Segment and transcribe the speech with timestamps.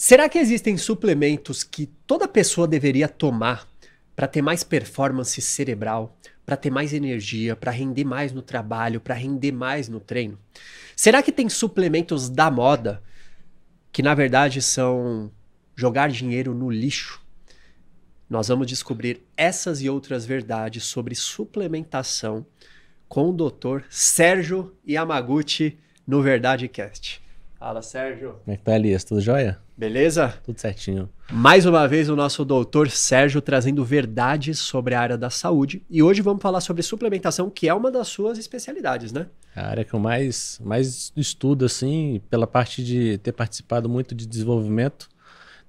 [0.00, 3.66] Será que existem suplementos que toda pessoa deveria tomar
[4.14, 9.16] para ter mais performance cerebral, para ter mais energia, para render mais no trabalho, para
[9.16, 10.38] render mais no treino?
[10.94, 13.02] Será que tem suplementos da moda
[13.90, 15.32] que na verdade são
[15.74, 17.20] jogar dinheiro no lixo?
[18.30, 22.46] Nós vamos descobrir essas e outras verdades sobre suplementação
[23.08, 23.82] com o Dr.
[23.90, 25.76] Sérgio Yamaguchi
[26.06, 27.20] no Verdade Cast.
[27.58, 28.36] Fala, Sérgio.
[28.44, 29.02] Como é que tá, Elias?
[29.02, 29.58] Tudo jóia?
[29.76, 30.32] Beleza?
[30.44, 31.08] Tudo certinho.
[31.28, 35.82] Mais uma vez o nosso doutor Sérgio trazendo verdades sobre a área da saúde.
[35.90, 39.26] E hoje vamos falar sobre suplementação, que é uma das suas especialidades, né?
[39.56, 44.24] A área que eu mais, mais estudo, assim, pela parte de ter participado muito de
[44.24, 45.08] desenvolvimento.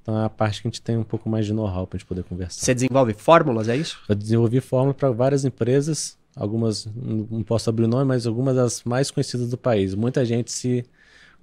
[0.03, 1.99] Então é a parte que a gente tem um pouco mais de know-how para a
[1.99, 2.63] gente poder conversar.
[2.63, 3.99] Você desenvolve fórmulas, é isso?
[4.07, 8.83] Eu desenvolvi fórmula para várias empresas, algumas, não posso abrir o nome, mas algumas das
[8.83, 9.95] mais conhecidas do país.
[9.95, 10.85] Muita gente se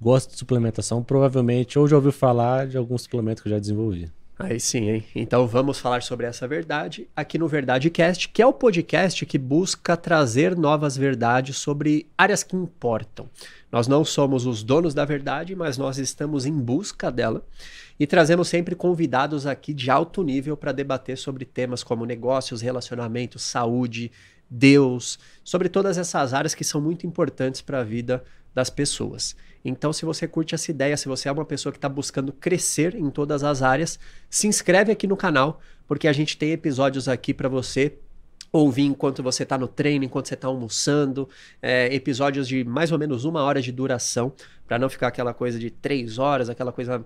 [0.00, 4.10] gosta de suplementação, provavelmente ou já ouviu falar de algum suplemento que eu já desenvolvi.
[4.38, 5.04] Aí sim, hein?
[5.14, 9.38] Então vamos falar sobre essa verdade aqui no Verdade Cast, que é o podcast que
[9.38, 13.30] busca trazer novas verdades sobre áreas que importam.
[13.72, 17.42] Nós não somos os donos da verdade, mas nós estamos em busca dela
[17.98, 23.40] e trazemos sempre convidados aqui de alto nível para debater sobre temas como negócios, relacionamentos,
[23.40, 24.12] saúde,
[24.48, 28.22] Deus, sobre todas essas áreas que são muito importantes para a vida
[28.54, 29.36] das pessoas.
[29.64, 32.94] Então, se você curte essa ideia, se você é uma pessoa que está buscando crescer
[32.94, 33.98] em todas as áreas,
[34.30, 37.98] se inscreve aqui no canal, porque a gente tem episódios aqui para você
[38.52, 41.28] ouvir enquanto você está no treino, enquanto você está almoçando,
[41.60, 44.32] é, episódios de mais ou menos uma hora de duração,
[44.66, 47.04] para não ficar aquela coisa de três horas, aquela coisa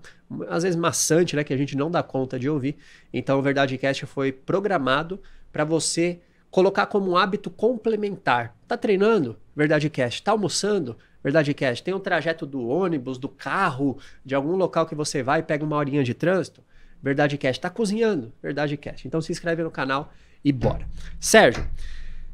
[0.49, 2.77] às vezes maçante, né, que a gente não dá conta de ouvir.
[3.13, 5.21] Então, o Verdade Cast foi programado
[5.53, 8.57] para você colocar como um hábito complementar.
[8.67, 9.39] Tá treinando?
[9.55, 10.23] Verdade Cast.
[10.23, 10.97] Tá almoçando?
[11.23, 11.83] Verdade Cast.
[11.83, 15.65] Tem um trajeto do ônibus, do carro, de algum local que você vai e pega
[15.65, 16.63] uma horinha de trânsito?
[17.03, 17.61] Verdade Cast.
[17.61, 18.33] Tá cozinhando?
[18.43, 19.07] Verdade Cast.
[19.07, 20.13] Então se inscreve no canal
[20.45, 20.89] e bora.
[21.21, 21.67] Sérgio,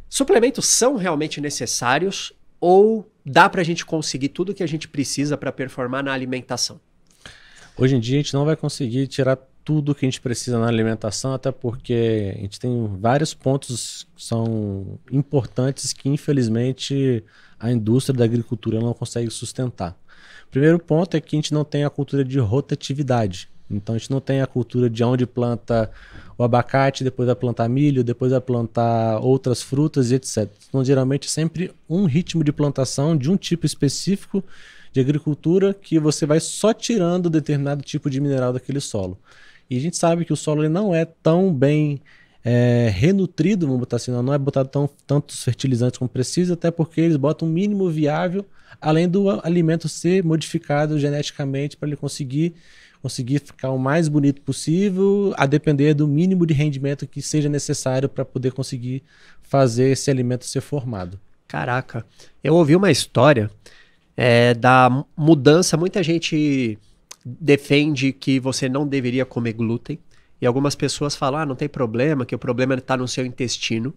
[0.08, 5.52] suplementos são realmente necessários ou dá pra gente conseguir tudo que a gente precisa para
[5.52, 6.80] performar na alimentação?
[7.76, 10.68] Hoje em dia a gente não vai conseguir tirar tudo que a gente precisa na
[10.68, 17.24] alimentação, até porque a gente tem vários pontos que são importantes que infelizmente
[17.58, 19.98] a indústria da agricultura não consegue sustentar.
[20.52, 23.50] Primeiro ponto é que a gente não tem a cultura de rotatividade.
[23.68, 25.90] Então a gente não tem a cultura de onde planta
[26.38, 30.48] o abacate, depois vai plantar milho, depois vai plantar outras frutas e etc.
[30.68, 34.44] Então geralmente é sempre um ritmo de plantação de um tipo específico
[34.92, 39.18] de agricultura que você vai só tirando determinado tipo de mineral daquele solo.
[39.68, 42.00] E a gente sabe que o solo ele não é tão bem
[42.44, 47.00] é, renutrido, vamos botar assim, não, é botado tão, tantos fertilizantes como precisa, até porque
[47.00, 48.46] eles botam o mínimo viável,
[48.80, 52.54] além do alimento ser modificado geneticamente para ele conseguir
[53.02, 58.08] conseguir ficar o mais bonito possível, a depender do mínimo de rendimento que seja necessário
[58.08, 59.02] para poder conseguir
[59.42, 61.20] fazer esse alimento ser formado.
[61.46, 62.04] Caraca,
[62.42, 63.48] eu ouvi uma história
[64.16, 65.76] é, da mudança.
[65.76, 66.76] Muita gente
[67.28, 69.98] defende que você não deveria comer glúten.
[70.40, 73.92] E algumas pessoas falam, ah, não tem problema, que o problema está no seu intestino.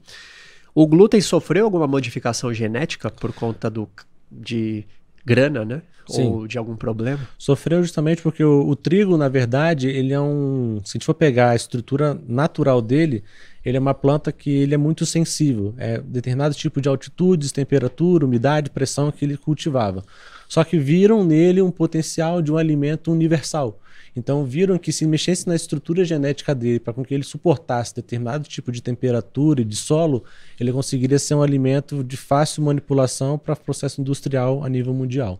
[0.73, 3.87] O glúten sofreu alguma modificação genética por conta do,
[4.31, 4.85] de
[5.23, 5.81] grana, né?
[6.07, 6.23] Sim.
[6.23, 7.19] Ou de algum problema?
[7.37, 10.81] Sofreu justamente porque o, o, trigo, na verdade, ele é um.
[10.83, 13.23] Se a gente for pegar a estrutura natural dele,
[13.63, 15.75] ele é uma planta que ele é muito sensível.
[15.77, 20.03] É determinado tipo de altitudes, temperatura, umidade, pressão que ele cultivava.
[20.49, 23.79] Só que viram nele um potencial de um alimento universal.
[24.15, 28.71] Então viram que se mexesse na estrutura genética dele para que ele suportasse determinado tipo
[28.71, 30.23] de temperatura e de solo,
[30.59, 35.39] ele conseguiria ser um alimento de fácil manipulação para processo industrial a nível mundial.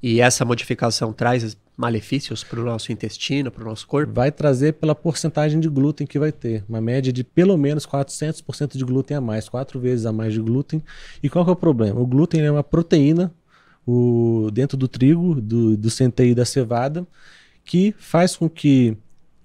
[0.00, 4.12] E essa modificação traz malefícios para o nosso intestino, para o nosso corpo?
[4.12, 6.62] Vai trazer pela porcentagem de glúten que vai ter.
[6.68, 10.40] Uma média de pelo menos 400% de glúten a mais, quatro vezes a mais de
[10.40, 10.80] glúten.
[11.22, 12.00] E qual que é o problema?
[12.00, 13.32] O glúten é uma proteína
[13.86, 17.06] o, dentro do trigo, do, do centeio e da cevada,
[17.64, 18.96] que faz com que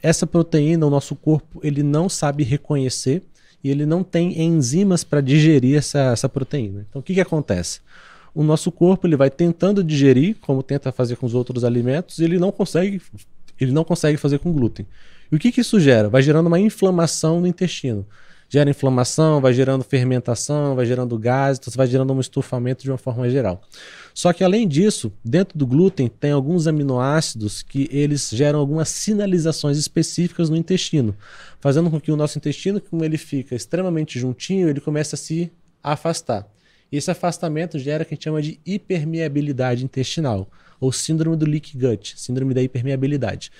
[0.01, 3.23] essa proteína, o nosso corpo, ele não sabe reconhecer
[3.63, 6.85] e ele não tem enzimas para digerir essa, essa proteína.
[6.89, 7.81] Então, o que, que acontece?
[8.33, 12.23] O nosso corpo ele vai tentando digerir, como tenta fazer com os outros alimentos, e
[12.23, 13.01] ele não consegue,
[13.59, 14.85] ele não consegue fazer com glúten.
[15.31, 16.07] E o que, que isso gera?
[16.07, 18.05] Vai gerando uma inflamação no intestino
[18.49, 22.97] gera inflamação, vai gerando fermentação, vai gerando gases, então vai gerando um estufamento de uma
[22.97, 23.61] forma geral.
[24.13, 29.77] Só que além disso, dentro do glúten tem alguns aminoácidos que eles geram algumas sinalizações
[29.77, 31.15] específicas no intestino,
[31.59, 35.51] fazendo com que o nosso intestino, como ele fica extremamente juntinho, ele comece a se
[35.83, 36.47] afastar.
[36.91, 40.49] Esse afastamento gera o que a gente chama de hipermeabilidade intestinal,
[40.79, 43.51] ou síndrome do leak gut, síndrome da hipermeabilidade.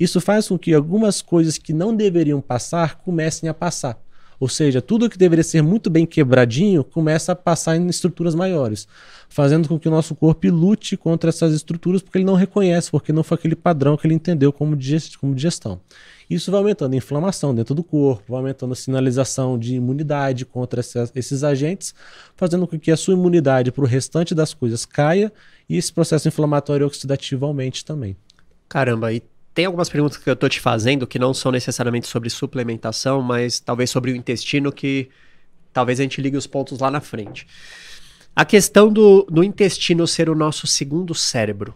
[0.00, 4.00] Isso faz com que algumas coisas que não deveriam passar comecem a passar.
[4.40, 8.86] Ou seja, tudo que deveria ser muito bem quebradinho começa a passar em estruturas maiores,
[9.28, 13.12] fazendo com que o nosso corpo lute contra essas estruturas porque ele não reconhece, porque
[13.12, 15.80] não foi aquele padrão que ele entendeu como digestão.
[16.30, 20.82] Isso vai aumentando a inflamação dentro do corpo, vai aumentando a sinalização de imunidade contra
[21.14, 21.94] esses agentes,
[22.36, 25.32] fazendo com que a sua imunidade para o restante das coisas caia
[25.68, 28.16] e esse processo inflamatório oxidativo aumente também.
[28.68, 29.22] Caramba, e
[29.58, 33.58] tem algumas perguntas que eu estou te fazendo que não são necessariamente sobre suplementação, mas
[33.58, 35.08] talvez sobre o intestino, que
[35.72, 37.44] talvez a gente ligue os pontos lá na frente.
[38.36, 41.74] A questão do, do intestino ser o nosso segundo cérebro.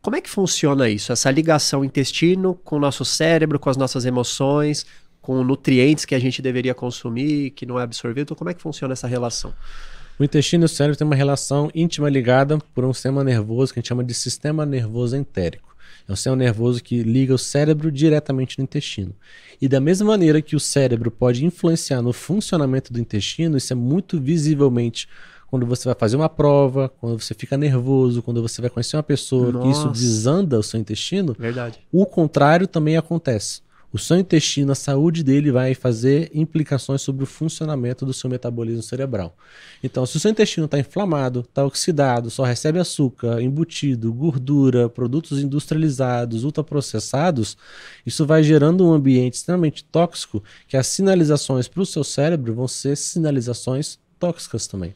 [0.00, 1.10] Como é que funciona isso?
[1.10, 4.86] Essa ligação intestino com o nosso cérebro, com as nossas emoções,
[5.20, 8.36] com nutrientes que a gente deveria consumir, que não é absorvido.
[8.36, 9.52] Como é que funciona essa relação?
[10.16, 13.80] O intestino e o cérebro têm uma relação íntima ligada por um sistema nervoso que
[13.80, 15.75] a gente chama de sistema nervoso entérico.
[16.08, 19.14] É um sistema nervoso que liga o cérebro diretamente no intestino.
[19.60, 23.76] E da mesma maneira que o cérebro pode influenciar no funcionamento do intestino, isso é
[23.76, 25.08] muito visivelmente
[25.48, 29.02] quando você vai fazer uma prova, quando você fica nervoso, quando você vai conhecer uma
[29.02, 29.64] pessoa, Nossa.
[29.64, 31.34] que isso desanda o seu intestino.
[31.38, 31.78] Verdade.
[31.92, 33.62] O contrário também acontece.
[33.92, 38.82] O seu intestino, a saúde dele vai fazer implicações sobre o funcionamento do seu metabolismo
[38.82, 39.36] cerebral.
[39.82, 45.42] Então, se o seu intestino está inflamado, está oxidado, só recebe açúcar, embutido, gordura, produtos
[45.42, 47.56] industrializados, ultraprocessados,
[48.04, 52.68] isso vai gerando um ambiente extremamente tóxico que as sinalizações para o seu cérebro vão
[52.68, 54.94] ser sinalizações tóxicas também.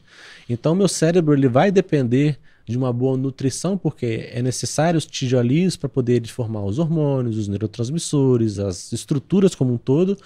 [0.49, 2.37] Então, meu cérebro ele vai depender
[2.71, 7.47] de uma boa nutrição, porque é necessário os tijolinhos para poder formar os hormônios, os
[7.47, 10.17] neurotransmissores, as estruturas como um todo.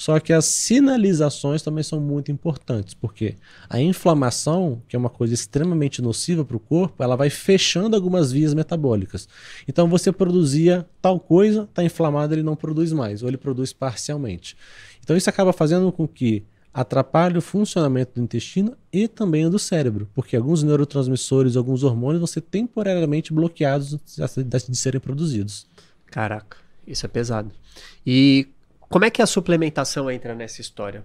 [0.00, 3.34] Só que as sinalizações também são muito importantes, porque
[3.68, 8.32] a inflamação, que é uma coisa extremamente nociva para o corpo, ela vai fechando algumas
[8.32, 9.28] vias metabólicas.
[9.68, 14.56] Então você produzia tal coisa, está inflamado, ele não produz mais, ou ele produz parcialmente.
[15.04, 20.08] Então isso acaba fazendo com que atrapalha o funcionamento do intestino e também do cérebro,
[20.14, 23.98] porque alguns neurotransmissores, alguns hormônios vão ser temporariamente bloqueados
[24.68, 25.66] de serem produzidos.
[26.06, 26.56] Caraca,
[26.86, 27.50] isso é pesado.
[28.06, 28.48] E
[28.88, 31.04] como é que a suplementação entra nessa história?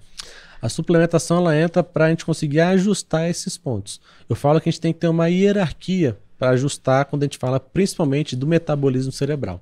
[0.62, 4.02] A suplementação ela entra para a gente conseguir ajustar esses pontos.
[4.28, 7.38] Eu falo que a gente tem que ter uma hierarquia para ajustar quando a gente
[7.38, 9.62] fala principalmente do metabolismo cerebral.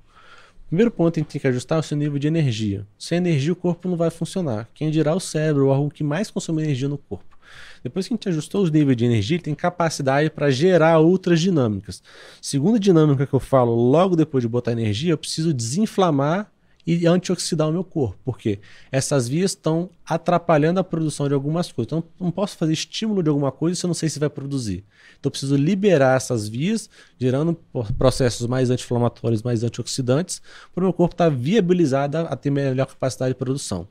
[0.73, 2.83] Primeiro ponto, a gente tem que ajustar o seu nível de energia.
[2.97, 4.67] Sem energia, o corpo não vai funcionar.
[4.73, 7.37] Quem dirá o cérebro, o órgão que mais consome energia no corpo.
[7.83, 11.39] Depois que a gente ajustou os níveis de energia, ele tem capacidade para gerar outras
[11.39, 12.01] dinâmicas.
[12.41, 16.51] Segunda dinâmica que eu falo logo depois de botar energia, eu preciso desinflamar
[16.85, 18.59] e antioxidar o meu corpo, porque
[18.91, 21.87] essas vias estão atrapalhando a produção de algumas coisas.
[21.87, 24.83] Então, não posso fazer estímulo de alguma coisa se eu não sei se vai produzir.
[25.19, 27.57] Então, eu preciso liberar essas vias, gerando
[27.97, 30.41] processos mais anti-inflamatórios, mais antioxidantes,
[30.73, 33.87] para o meu corpo estar tá viabilizado a ter melhor capacidade de produção.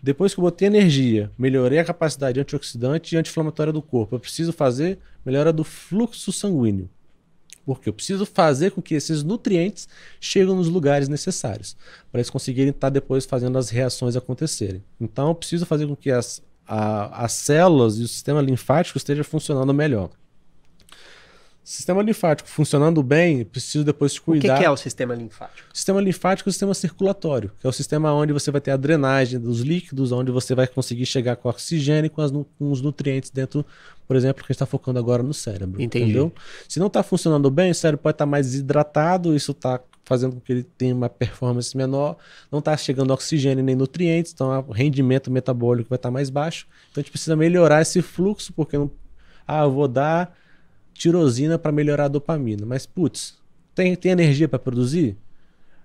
[0.00, 4.52] Depois que eu botei energia, melhorei a capacidade antioxidante e anti-inflamatória do corpo, eu preciso
[4.52, 6.88] fazer melhora do fluxo sanguíneo.
[7.68, 9.86] Porque eu preciso fazer com que esses nutrientes
[10.18, 11.76] cheguem nos lugares necessários,
[12.10, 14.82] para eles conseguirem estar depois fazendo as reações acontecerem.
[14.98, 19.22] Então eu preciso fazer com que as, a, as células e o sistema linfático estejam
[19.22, 20.08] funcionando melhor.
[21.68, 24.54] Sistema linfático funcionando bem, preciso depois te cuidar.
[24.54, 25.68] O que, que, é o sistema linfático?
[25.70, 28.76] Sistema linfático é o sistema circulatório, que é o sistema onde você vai ter a
[28.78, 32.80] drenagem dos líquidos, onde você vai conseguir chegar com oxigênio e com, as, com os
[32.80, 33.66] nutrientes dentro,
[34.06, 35.82] por exemplo, que a gente está focando agora no cérebro.
[35.82, 36.04] Entendi.
[36.06, 36.32] Entendeu?
[36.66, 40.36] Se não está funcionando bem, o cérebro pode estar tá mais desidratado, isso está fazendo
[40.36, 42.16] com que ele tenha uma performance menor,
[42.50, 46.66] não está chegando oxigênio nem nutrientes, então o rendimento metabólico vai estar tá mais baixo.
[46.90, 48.90] Então a gente precisa melhorar esse fluxo, porque não.
[49.46, 50.34] Ah, eu vou dar
[50.98, 52.66] tirosina para melhorar a dopamina.
[52.66, 53.36] Mas, putz,
[53.74, 55.16] tem, tem energia para produzir?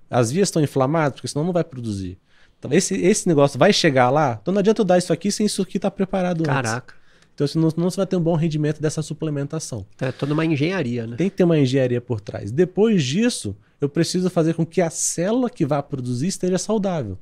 [0.09, 2.17] As vias estão inflamadas, porque senão não vai produzir.
[2.59, 5.45] Então, esse, esse negócio vai chegar lá, então não adianta eu dar isso aqui sem
[5.45, 6.77] isso aqui estar tá preparado Caraca.
[6.77, 7.03] antes.
[7.35, 9.85] Então, senão, não você vai ter um bom rendimento dessa suplementação.
[9.99, 11.17] É toda uma engenharia, né?
[11.17, 12.51] Tem que ter uma engenharia por trás.
[12.51, 17.17] Depois disso, eu preciso fazer com que a célula que vai produzir esteja saudável.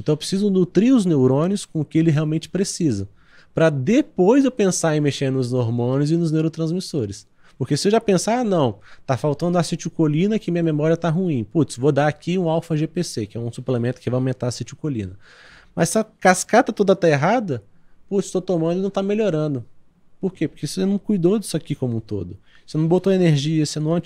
[0.00, 3.08] Então, eu preciso nutrir os neurônios com o que ele realmente precisa
[3.58, 7.26] para depois eu pensar em mexer nos hormônios e nos neurotransmissores.
[7.58, 11.42] Porque se eu já pensar, ah, não, tá faltando acetilcolina que minha memória tá ruim.
[11.42, 14.50] Putz, vou dar aqui um alfa GPC, que é um suplemento que vai aumentar a
[14.50, 15.18] acetilcolina.
[15.74, 17.60] Mas se a cascata toda tá errada,
[18.08, 19.64] putz, estou tomando e não tá melhorando.
[20.20, 20.48] Por quê?
[20.48, 22.36] Porque você não cuidou disso aqui como um todo.
[22.66, 23.98] Você não botou energia, você não,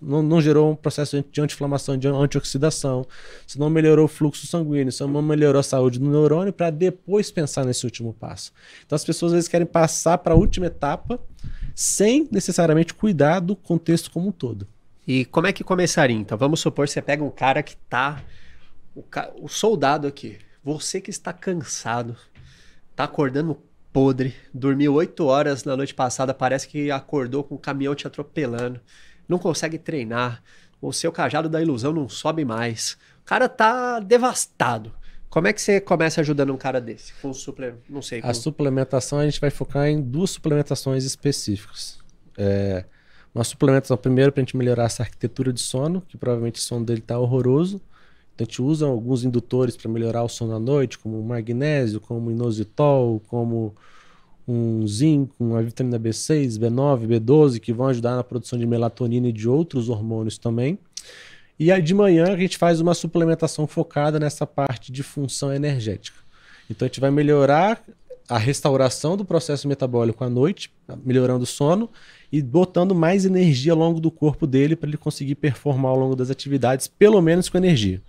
[0.00, 3.06] não, não gerou um processo de anti-inflamação, de antioxidação,
[3.46, 7.30] você não melhorou o fluxo sanguíneo, você não melhorou a saúde do neurônio para depois
[7.30, 8.50] pensar nesse último passo.
[8.86, 11.20] Então as pessoas às vezes querem passar para a última etapa
[11.74, 14.66] sem necessariamente cuidar do contexto como um todo.
[15.06, 16.16] E como é que começaria?
[16.16, 18.22] Então vamos supor que você pega um cara que está
[18.94, 19.30] o, ca...
[19.38, 22.16] o soldado aqui, você que está cansado,
[22.90, 23.58] está acordando
[23.92, 28.80] podre, dormiu oito horas na noite passada, parece que acordou com o caminhão te atropelando,
[29.28, 30.42] não consegue treinar,
[30.80, 32.96] o seu cajado da ilusão não sobe mais.
[33.22, 34.92] O cara tá devastado.
[35.28, 37.12] Como é que você começa ajudando um cara desse?
[37.20, 38.22] Com suplemento, não sei.
[38.22, 38.28] Com...
[38.28, 41.98] A suplementação a gente vai focar em duas suplementações específicas.
[42.36, 42.84] É,
[43.34, 46.84] uma suplementação primeiro para a gente melhorar essa arquitetura de sono, que provavelmente o sono
[46.84, 47.80] dele está horroroso.
[48.38, 52.30] Então a gente usa alguns indutores para melhorar o sono à noite, como magnésio, como
[52.30, 53.74] inositol, como
[54.46, 59.32] um zinco, uma vitamina B6, B9, B12, que vão ajudar na produção de melatonina e
[59.32, 60.78] de outros hormônios também.
[61.58, 66.18] E aí de manhã a gente faz uma suplementação focada nessa parte de função energética.
[66.70, 67.82] Então a gente vai melhorar
[68.28, 70.70] a restauração do processo metabólico à noite,
[71.04, 71.90] melhorando o sono
[72.30, 76.16] e botando mais energia ao longo do corpo dele para ele conseguir performar ao longo
[76.16, 78.02] das atividades, pelo menos com energia.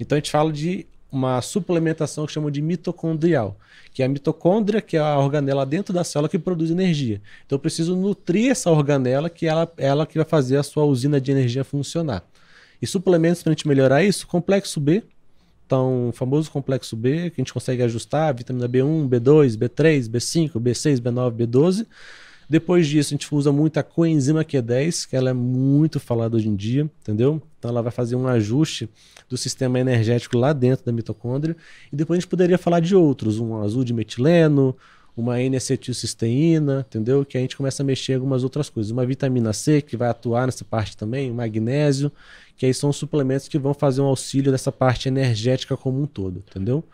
[0.00, 3.56] Então a gente fala de uma suplementação que chama de mitocondrial,
[3.92, 7.20] que é a mitocôndria, que é a organela dentro da célula que produz energia.
[7.44, 11.20] Então eu preciso nutrir essa organela, que ela, ela que vai fazer a sua usina
[11.20, 12.24] de energia funcionar.
[12.80, 15.02] E suplementos para a gente melhorar isso, complexo B,
[15.66, 20.52] então, o famoso complexo B, que a gente consegue ajustar, vitamina B1, B2, B3, B5,
[20.60, 21.86] B6, B9, B12.
[22.48, 26.48] Depois disso, a gente usa muito a coenzima Q10, que ela é muito falada hoje
[26.48, 27.42] em dia, entendeu?
[27.58, 28.88] Então ela vai fazer um ajuste
[29.28, 31.56] do sistema energético lá dentro da mitocôndria.
[31.92, 34.76] E depois a gente poderia falar de outros, um azul de metileno,
[35.16, 37.24] uma N-acetilcisteína, entendeu?
[37.24, 38.92] Que a gente começa a mexer em algumas outras coisas.
[38.92, 42.12] Uma vitamina C, que vai atuar nessa parte também, magnésio,
[42.56, 46.44] que aí são suplementos que vão fazer um auxílio nessa parte energética como um todo,
[46.48, 46.84] entendeu?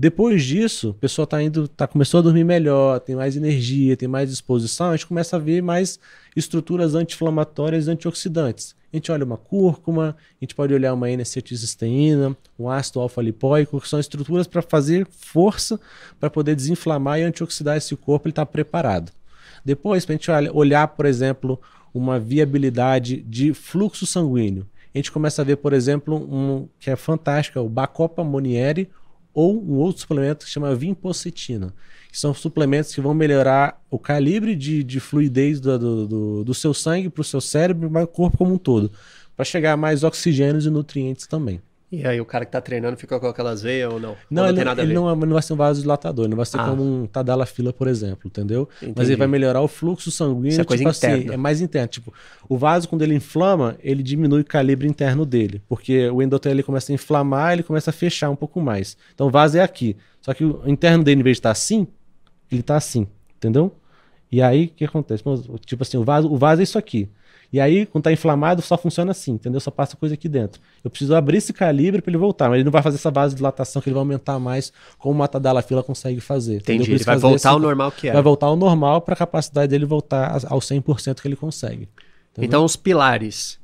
[0.00, 4.08] Depois disso, a pessoa tá indo, tá, começou a dormir melhor, tem mais energia, tem
[4.08, 6.00] mais disposição, a gente começa a ver mais
[6.34, 8.74] estruturas anti-inflamatórias e antioxidantes.
[8.90, 13.86] A gente olha uma cúrcuma, a gente pode olhar uma N-acetilcisteína, um ácido alfa-lipoico, que
[13.86, 15.78] são estruturas para fazer força
[16.18, 19.12] para poder desinflamar e antioxidar esse corpo, ele está preparado.
[19.62, 21.60] Depois, para a gente olhar, por exemplo,
[21.92, 26.96] uma viabilidade de fluxo sanguíneo, a gente começa a ver, por exemplo, um que é
[26.96, 28.88] fantástico, o Bacopa Monieri
[29.32, 31.72] ou um outro suplemento que chama vinpocetina,
[32.10, 36.54] que são suplementos que vão melhorar o calibre de, de fluidez do, do, do, do
[36.54, 38.90] seu sangue para o seu cérebro e para o corpo como um todo,
[39.36, 41.60] para chegar a mais oxigênios e nutrientes também.
[41.92, 44.16] E aí o cara que tá treinando fica com aquelas veias ou não?
[44.30, 46.60] Não, ou não, ele, não, ele não, não, vai ser um vasodilatador, não vai ser
[46.60, 46.64] ah.
[46.64, 48.68] como um tadalafila, por exemplo, entendeu?
[48.76, 48.94] Entendi.
[48.96, 51.24] Mas ele vai melhorar o fluxo sanguíneo, Isso é coisa tipo assim, interna.
[51.24, 51.88] assim, é mais interno.
[51.88, 52.14] Tipo,
[52.48, 56.62] o vaso, quando ele inflama, ele diminui o calibre interno dele, porque o endotélio ele
[56.62, 58.96] começa a inflamar, ele começa a fechar um pouco mais.
[59.12, 59.96] Então o vaso é aqui.
[60.20, 61.88] Só que o interno dele, em vez de estar tá assim,
[62.52, 63.74] ele tá assim, entendeu?
[64.30, 65.24] E aí, o que acontece?
[65.66, 67.08] Tipo assim, o vaso, o vaso é isso aqui.
[67.52, 69.60] E aí, quando está inflamado, só funciona assim, entendeu?
[69.60, 70.60] Só passa coisa aqui dentro.
[70.84, 73.34] Eu preciso abrir esse calibre para ele voltar, mas ele não vai fazer essa base
[73.34, 76.56] de dilatação que ele vai aumentar mais, como o matadalafila consegue fazer.
[76.56, 78.12] Entendi, ele vai voltar ao normal que é.
[78.12, 81.88] Vai voltar ao normal para a capacidade dele voltar ao 100% que ele consegue.
[82.32, 82.46] Entendeu?
[82.46, 83.58] Então, os pilares.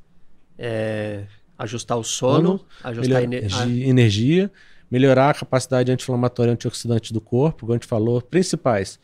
[0.59, 1.23] É,
[1.57, 4.51] ajustar o sono, ajustar a energia, energia,
[4.89, 8.99] melhorar a capacidade anti-inflamatória e antioxidante do corpo, como a gente falou, principais.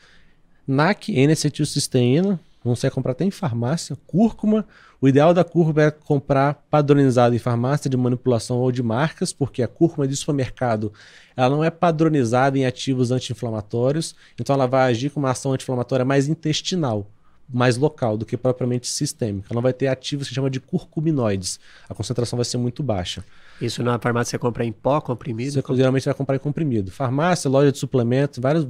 [0.68, 3.98] NAC, N-acetilcisteína, não sei comprar até em farmácia.
[4.08, 4.65] Cúrcuma,
[5.01, 9.62] o ideal da cúrcuma é comprar padronizado em farmácia de manipulação ou de marcas, porque
[9.62, 10.93] a cúrcuma de supermercado
[11.36, 16.05] ela não é padronizada em ativos anti-inflamatórios, então ela vai agir com uma ação anti-inflamatória
[16.05, 17.08] mais intestinal
[17.53, 19.48] mais local do que propriamente sistêmica.
[19.51, 21.60] Ela vai ter ativos que se chama de curcuminoides.
[21.88, 23.24] A concentração vai ser muito baixa.
[23.62, 25.51] Isso na farmácia você compra em pó, comprimido?
[25.51, 26.91] Você geralmente vai comprar em comprimido.
[26.91, 28.65] Farmácia, loja de suplementos, várias,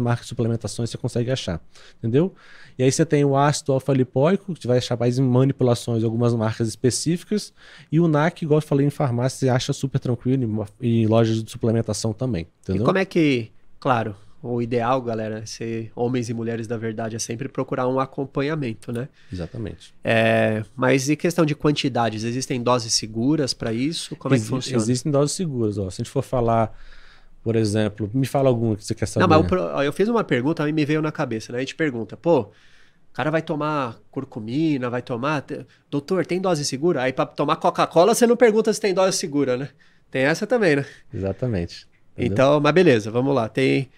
[0.00, 1.60] marcas de suplementações você consegue achar.
[1.98, 2.34] Entendeu?
[2.78, 6.68] E aí você tem o ácido alfa-lipoico, que vai achar mais em manipulações, algumas marcas
[6.68, 7.52] específicas.
[7.90, 10.44] E o NAC, igual eu falei em farmácia, você acha super tranquilo
[10.80, 12.46] em, em lojas de suplementação também.
[12.62, 12.82] Entendeu?
[12.82, 17.18] E como é que, claro, o ideal, galera, ser homens e mulheres da verdade é
[17.18, 19.08] sempre procurar um acompanhamento, né?
[19.32, 19.92] Exatamente.
[20.04, 22.22] É, mas e questão de quantidades?
[22.22, 24.14] Existem doses seguras para isso?
[24.14, 24.82] Como Ex é que funciona?
[24.82, 25.76] Existem doses seguras.
[25.76, 25.90] Ó.
[25.90, 26.72] Se a gente for falar,
[27.42, 29.26] por exemplo, me fala alguma que você quer saber.
[29.26, 31.58] Não, mas eu, eu fiz uma pergunta, aí me veio na cabeça, né?
[31.58, 32.50] A gente pergunta, pô, o
[33.12, 35.44] cara vai tomar curcumina, vai tomar.
[35.90, 37.02] Doutor, tem dose segura?
[37.02, 39.70] Aí para tomar Coca-Cola você não pergunta se tem dose segura, né?
[40.12, 40.86] Tem essa também, né?
[41.12, 41.88] Exatamente.
[42.16, 42.32] Entendeu?
[42.32, 43.48] Então, mas beleza, vamos lá.
[43.48, 43.88] Tem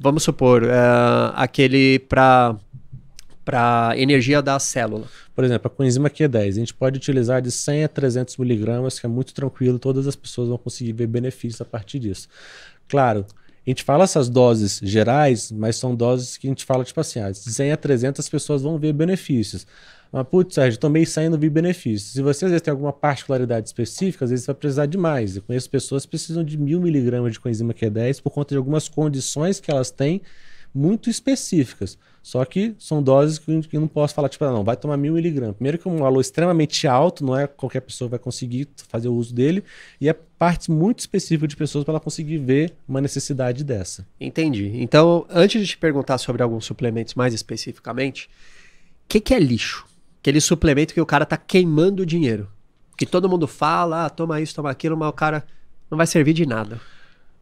[0.00, 2.56] vamos supor, uh, aquele para
[3.44, 5.06] para energia da célula.
[5.34, 9.06] Por exemplo, a coenzima Q10, a gente pode utilizar de 100 a 300 miligramas, que
[9.06, 12.28] é muito tranquilo, todas as pessoas vão conseguir ver benefícios a partir disso.
[12.86, 13.26] Claro,
[13.66, 17.18] a gente fala essas doses gerais, mas são doses que a gente fala, tipo assim,
[17.18, 19.66] ah, de 100 a 300 pessoas vão ver benefícios.
[20.12, 22.12] Mas, putz, Sérgio, tomei 100 e não vi benefícios.
[22.12, 25.36] Se você às vezes tem alguma particularidade específica, às vezes você vai precisar de mais.
[25.36, 28.88] Eu conheço pessoas que precisam de mil miligramas de coenzima Q10 por conta de algumas
[28.88, 30.20] condições que elas têm
[30.74, 31.98] muito específicas.
[32.22, 35.14] Só que são doses que eu não posso falar, tipo, ah, não, vai tomar mil
[35.14, 35.56] miligramas.
[35.56, 39.14] Primeiro que é um valor extremamente alto, não é qualquer pessoa vai conseguir fazer o
[39.14, 39.64] uso dele,
[40.00, 44.06] e é parte muito específica de pessoas para ela conseguir ver uma necessidade dessa.
[44.20, 44.70] Entendi.
[44.74, 48.28] Então, antes de te perguntar sobre alguns suplementos mais especificamente,
[49.06, 49.89] o que, que é lixo?
[50.20, 52.48] Aquele suplemento que o cara tá queimando dinheiro.
[52.96, 55.44] Que todo mundo fala, ah, toma isso, toma aquilo, mas o cara
[55.90, 56.80] não vai servir de nada.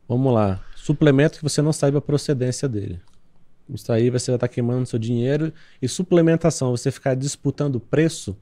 [0.08, 0.60] Vamos lá.
[0.76, 3.00] Suplemento que você não sabe a procedência dele.
[3.68, 5.52] Isso aí você vai estar queimando seu dinheiro.
[5.82, 8.36] E suplementação, você ficar disputando preço,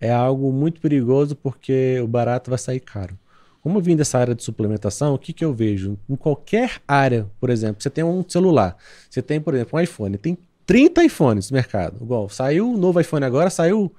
[0.00, 3.18] é algo muito perigoso porque o barato vai sair caro.
[3.62, 5.98] Como eu vim dessa área de suplementação, o que, que eu vejo?
[6.08, 8.76] Em qualquer área, por exemplo, você tem um celular,
[9.10, 11.96] você tem, por exemplo, um iPhone, tem 30 iPhones no mercado.
[12.02, 13.90] Igual, saiu o novo iPhone agora, saiu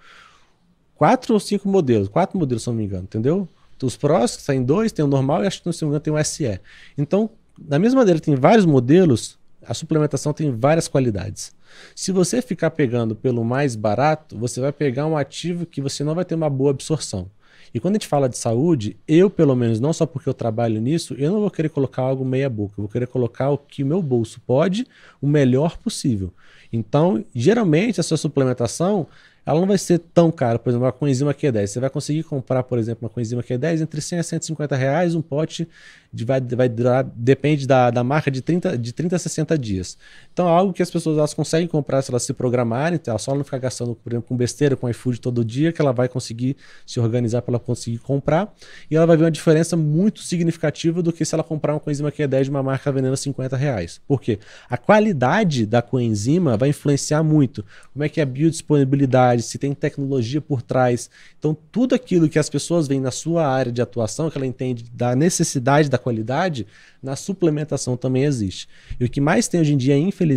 [0.96, 3.50] quatro ou cinco modelos, quatro modelos, se não me engano, entendeu?
[3.82, 6.14] Os Pros, saem dois, tem o normal e acho que, se não me engano, tem
[6.14, 6.62] o SE.
[6.96, 11.56] Então, da mesma maneira, tem vários modelos, a suplementação tem várias qualidades.
[11.96, 16.14] Se você ficar pegando pelo mais barato, você vai pegar um ativo que você não
[16.14, 17.32] vai ter uma boa absorção.
[17.74, 20.80] E quando a gente fala de saúde, eu, pelo menos, não só porque eu trabalho
[20.82, 22.74] nisso, eu não vou querer colocar algo meia boca.
[22.78, 24.88] Eu vou querer colocar o que o meu bolso pode,
[25.22, 26.32] o melhor possível.
[26.72, 29.08] Então, geralmente, a sua suplementação
[29.50, 30.60] ela não vai ser tão cara.
[30.60, 31.68] Por exemplo, uma coenzima Q10.
[31.68, 35.22] Você vai conseguir comprar, por exemplo, uma coenzima Q10 entre 100 a 150 reais, um
[35.22, 35.68] pote
[36.14, 39.98] de, vai, vai durar, depende da, da marca, de 30, de 30 a 60 dias.
[40.40, 43.36] Então é algo que as pessoas elas conseguem comprar se elas se programarem, então, só
[43.36, 46.56] não ficar gastando, por exemplo, com besteira, com iFood todo dia, que ela vai conseguir
[46.86, 48.56] se organizar para ela conseguir comprar.
[48.90, 52.10] E ela vai ver uma diferença muito significativa do que se ela comprar uma coenzima
[52.10, 54.00] Q10 de uma marca vendendo 50 reais.
[54.08, 54.40] Por quê?
[54.70, 57.66] A qualidade da coenzima vai influenciar muito.
[57.92, 61.10] Como é que é a biodisponibilidade, se tem tecnologia por trás.
[61.38, 64.86] Então, tudo aquilo que as pessoas veem na sua área de atuação, que ela entende
[64.94, 66.66] da necessidade da qualidade,
[67.04, 68.70] na suplementação também existe.
[68.98, 70.29] E o que mais tem hoje em dia, infelizmente,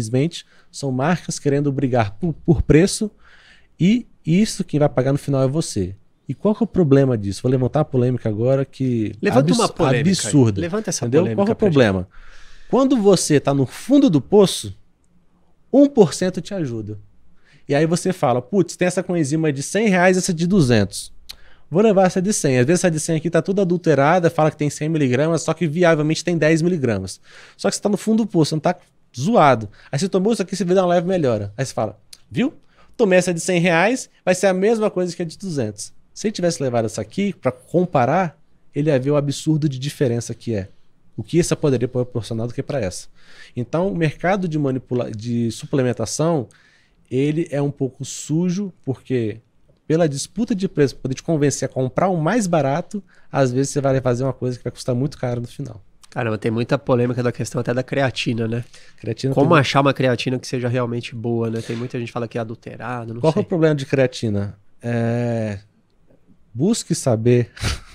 [0.70, 3.10] são marcas querendo brigar por, por preço
[3.78, 5.94] e isso quem vai pagar no final é você.
[6.28, 7.42] E qual que é o problema disso?
[7.42, 10.60] Vou levantar a polêmica agora que Levanta uma polêmica absurda.
[10.60, 11.22] Levanta essa entendeu?
[11.22, 11.42] polêmica.
[11.42, 11.98] Qual é o problema?
[12.00, 12.68] Gente.
[12.70, 14.74] Quando você está no fundo do poço,
[15.72, 16.98] 1% te ajuda.
[17.68, 21.12] E aí você fala, putz, tem essa coenzima de 100 reais, essa de 200.
[21.70, 22.58] Vou levar essa de 100.
[22.60, 25.54] Às vezes essa de 100 aqui tá tudo adulterada, fala que tem 100 miligramas, só
[25.54, 27.20] que viavelmente tem 10 miligramas.
[27.56, 28.76] Só que você tá no fundo do poço, você não tá
[29.18, 29.68] zoado.
[29.90, 31.52] Aí você tomou isso aqui, você vê dar uma leve melhora.
[31.56, 31.98] Aí você fala,
[32.30, 32.54] viu?
[32.96, 35.92] Tomei essa de 100 reais, vai ser a mesma coisa que a de 200.
[36.14, 38.38] Se ele tivesse levado essa aqui para comparar,
[38.74, 40.68] ele ia ver o absurdo de diferença que é.
[41.16, 43.08] O que essa poderia proporcionar do que para essa.
[43.54, 46.48] Então, o mercado de, manipula de suplementação,
[47.10, 49.40] ele é um pouco sujo, porque
[49.86, 53.80] pela disputa de preço, poder te convencer a comprar o mais barato, às vezes você
[53.80, 55.82] vai fazer uma coisa que vai custar muito caro no final.
[56.12, 58.62] Caramba, tem muita polêmica da questão até da creatina, né?
[58.98, 59.58] Creatina Como tem...
[59.58, 61.62] achar uma creatina que seja realmente boa, né?
[61.62, 63.40] Tem muita gente que fala que é adulterado, Qual sei.
[63.40, 64.58] é o problema de creatina?
[64.82, 65.58] É...
[66.52, 67.50] Busque saber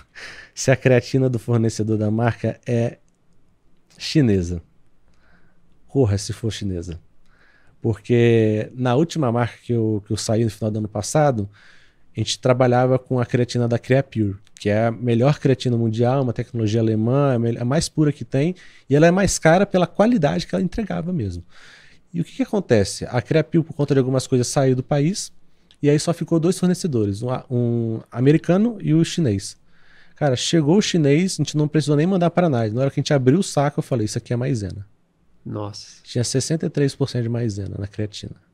[0.55, 2.97] se a creatina do fornecedor da marca é
[3.99, 4.63] chinesa.
[5.87, 6.99] Corra se for chinesa.
[7.79, 11.47] Porque na última marca que eu, que eu saí no final do ano passado,
[12.21, 16.33] a gente trabalhava com a creatina da Creapure, que é a melhor creatina mundial, uma
[16.33, 18.55] tecnologia alemã, a mais pura que tem,
[18.89, 21.43] e ela é mais cara pela qualidade que ela entregava mesmo.
[22.11, 23.05] E o que, que acontece?
[23.05, 25.31] A Creapure, por conta de algumas coisas, saiu do país,
[25.81, 29.55] e aí só ficou dois fornecedores, um, um americano e o chinês.
[30.15, 32.71] Cara, chegou o chinês, a gente não precisou nem mandar para nada.
[32.71, 34.87] Na hora que a gente abriu o saco, eu falei, isso aqui é maisena.
[35.45, 36.01] Nossa.
[36.03, 38.46] Tinha 63% de maisena na creatina.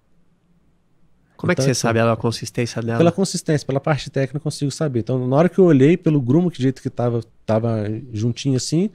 [1.44, 2.98] Como então, é que então, você sabe a consistência dela?
[2.98, 5.02] Pela consistência, pela parte técnica eu consigo saber.
[5.02, 8.90] Então, na hora que eu olhei pelo grumo, que jeito que tava, tava juntinho assim,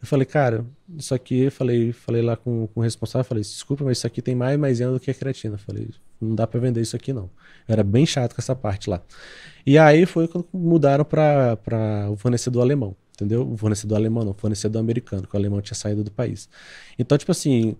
[0.00, 0.64] eu falei, cara,
[0.96, 4.22] isso aqui, eu falei, falei lá com, com o responsável, falei, desculpa, mas isso aqui
[4.22, 5.56] tem mais maisena do que a creatina.
[5.56, 7.24] Eu falei, não dá para vender isso aqui não.
[7.68, 9.02] Eu era bem chato com essa parte lá.
[9.66, 13.46] E aí foi quando mudaram para o fornecedor alemão, entendeu?
[13.46, 16.48] O fornecedor alemão não, o fornecedor americano, que o alemão tinha saído do país.
[16.98, 17.76] Então, tipo assim,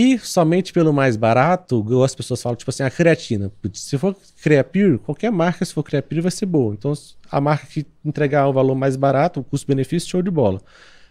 [0.00, 3.50] e somente pelo mais barato, as pessoas falam, tipo assim, a creatina.
[3.72, 6.72] Se for Creapure, qualquer marca, se for Creapure, vai ser boa.
[6.72, 6.92] Então,
[7.28, 10.60] a marca que entregar o valor mais barato, o custo-benefício, show de bola.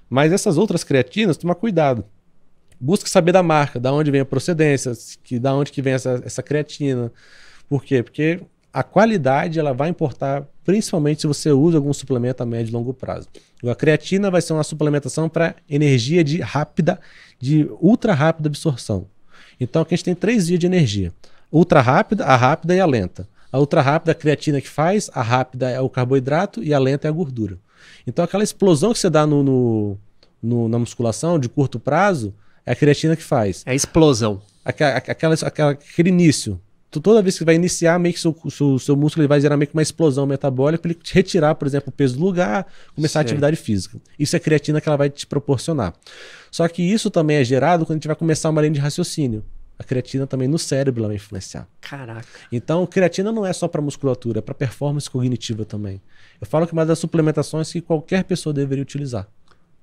[0.09, 2.05] Mas essas outras creatinas, toma cuidado.
[2.79, 6.21] busca saber da marca, da onde vem a procedência, que da onde que vem essa,
[6.23, 7.11] essa creatina.
[7.67, 8.01] Por quê?
[8.01, 8.39] Porque
[8.77, 12.93] a qualidade ela vai importar principalmente se você usa algum suplemento a médio e longo
[12.93, 13.27] prazo.
[13.67, 16.99] A creatina vai ser uma suplementação para energia de rápida,
[17.39, 19.07] de ultra rápida absorção.
[19.59, 21.11] Então aqui a gente tem três vias de energia:
[21.51, 23.27] ultra rápida, a rápida e a lenta.
[23.51, 26.77] A ultra rápida é a creatina que faz, a rápida é o carboidrato e a
[26.77, 27.57] lenta é a gordura.
[28.05, 29.97] Então aquela explosão que você dá no, no,
[30.39, 32.31] no na musculação de curto prazo
[32.63, 33.63] é a creatina que faz.
[33.65, 34.39] É a explosão.
[34.63, 38.95] Aquela, aquela, aquela, aquele início toda vez que vai iniciar, meio que seu, seu, seu
[38.95, 41.91] músculo ele vai gerar meio que uma explosão metabólica para ele retirar, por exemplo, o
[41.91, 43.19] peso do lugar, começar Sim.
[43.19, 43.99] a atividade física.
[44.17, 45.93] Isso é a creatina que ela vai te proporcionar.
[46.49, 49.43] Só que isso também é gerado quando a gente vai começar uma linha de raciocínio.
[49.79, 51.67] A creatina também no cérebro vai influenciar.
[51.81, 52.27] Caraca.
[52.51, 56.01] Então, creatina não é só para musculatura, é para performance cognitiva também.
[56.41, 59.27] Eu falo que uma das suplementações que qualquer pessoa deveria utilizar.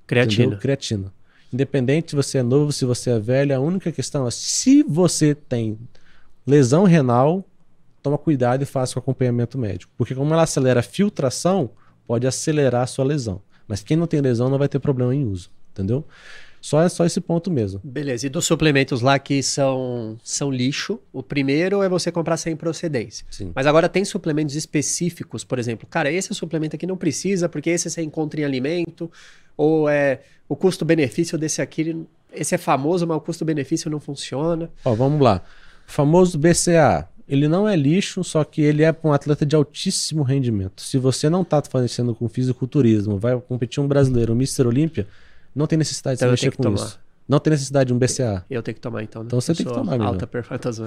[0.07, 0.45] Creatina.
[0.45, 0.59] Entendeu?
[0.59, 1.13] Creatina.
[1.53, 5.35] Independente se você é novo, se você é velho, a única questão é se você
[5.35, 5.79] tem
[6.47, 7.45] Lesão renal,
[8.03, 9.93] toma cuidado e faça o acompanhamento médico.
[9.97, 11.71] Porque como ela acelera a filtração,
[12.07, 13.41] pode acelerar a sua lesão.
[13.67, 16.05] Mas quem não tem lesão não vai ter problema em uso, entendeu?
[16.61, 17.79] Só é só esse ponto mesmo.
[17.85, 18.27] Beleza.
[18.27, 23.27] E dos suplementos lá que são, são lixo, o primeiro é você comprar sem procedência.
[23.31, 23.53] Sim.
[23.55, 27.91] Mas agora tem suplementos específicos, por exemplo, cara, esse suplemento aqui não precisa, porque esse
[27.91, 29.11] você encontra em alimento,
[29.57, 34.71] ou é o custo-benefício desse aqui, esse é famoso, mas o custo-benefício não funciona.
[34.87, 35.43] Ó, vamos lá.
[35.89, 39.55] O famoso BCA, ele não é lixo, só que ele é para um atleta de
[39.57, 40.83] altíssimo rendimento.
[40.83, 44.67] Se você não está fazendo com fisiculturismo, vai competir um brasileiro, um Mr.
[44.67, 45.07] Olímpia,
[45.55, 46.77] não tem necessidade então de mexer com tomar.
[46.77, 46.99] isso.
[47.27, 48.45] Não tem necessidade de um BCA.
[48.51, 49.29] Eu tenho que tomar então, né?
[49.29, 50.05] Então você Eu tem que tomar, mesmo.
[50.05, 50.83] Alta performance,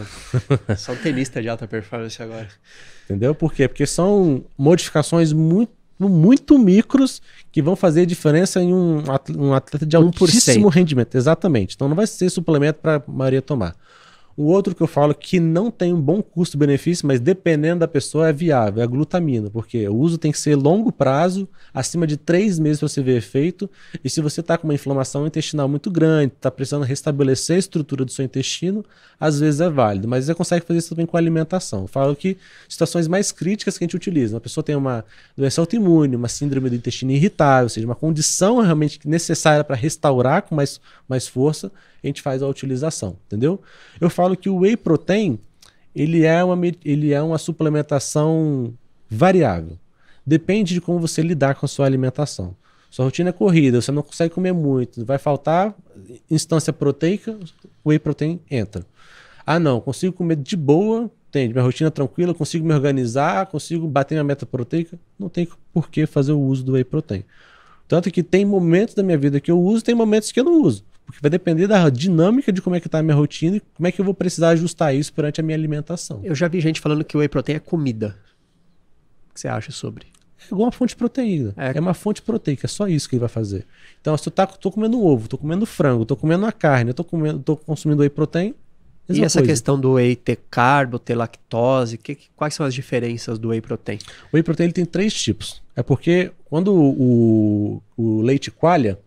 [0.77, 2.47] Só um tenista de alta performance agora.
[3.09, 3.33] Entendeu?
[3.33, 3.67] Por quê?
[3.67, 10.69] Porque são modificações muito muito micros que vão fazer diferença em um atleta de altíssimo
[10.69, 10.71] 1%.
[10.71, 11.15] rendimento.
[11.15, 11.73] Exatamente.
[11.73, 13.75] Então não vai ser suplemento para a maioria tomar.
[14.37, 18.29] O outro que eu falo que não tem um bom custo-benefício, mas dependendo da pessoa
[18.29, 22.17] é viável, é a glutamina, porque o uso tem que ser longo prazo, acima de
[22.17, 23.67] três meses para você ver efeito.
[24.03, 28.05] E se você está com uma inflamação intestinal muito grande, está precisando restabelecer a estrutura
[28.05, 28.85] do seu intestino,
[29.19, 31.81] às vezes é válido, mas você consegue fazer isso também com alimentação.
[31.81, 32.37] Eu falo que
[32.69, 35.03] situações mais críticas que a gente utiliza, uma pessoa tem uma
[35.35, 40.43] doença autoimune, uma síndrome do intestino irritável, ou seja, uma condição realmente necessária para restaurar
[40.43, 41.71] com mais, mais força,
[42.07, 43.61] a gente faz a utilização, entendeu?
[43.99, 45.39] Eu falo que o whey protein,
[45.95, 48.73] ele é uma, ele é uma suplementação
[49.09, 49.77] variável.
[50.25, 52.55] Depende de como você lidar com a sua alimentação.
[52.89, 55.75] Sua rotina é corrida, você não consegue comer muito, vai faltar
[56.31, 57.37] instância proteica,
[57.83, 58.85] o whey protein entra.
[59.45, 61.53] Ah, não, consigo comer de boa, entende?
[61.53, 65.89] Minha rotina é tranquila, consigo me organizar, consigo bater minha meta proteica, não tem por
[65.89, 67.23] que fazer o uso do whey protein.
[67.87, 70.61] Tanto que tem momentos da minha vida que eu uso, tem momentos que eu não
[70.61, 70.83] uso.
[71.07, 73.87] Porque vai depender da dinâmica de como é que tá a minha rotina e como
[73.87, 76.19] é que eu vou precisar ajustar isso perante a minha alimentação.
[76.21, 78.17] Eu já vi gente falando que o whey protein é comida.
[79.31, 80.07] O que você acha sobre?
[80.37, 81.53] É igual uma fonte de proteína.
[81.55, 81.77] É.
[81.77, 83.65] é uma fonte proteica, é só isso que ele vai fazer.
[84.01, 86.93] Então, se eu tá, tô comendo ovo, tô comendo frango, tô comendo a carne, eu
[86.93, 88.53] tô, comendo, tô consumindo whey protein,
[89.09, 89.53] e essa coisa.
[89.53, 93.99] questão do whey ter carbo, ter lactose, que, quais são as diferenças do whey protein?
[94.31, 95.61] O whey protein ele tem três tipos.
[95.75, 98.99] É porque quando o, o leite coalha,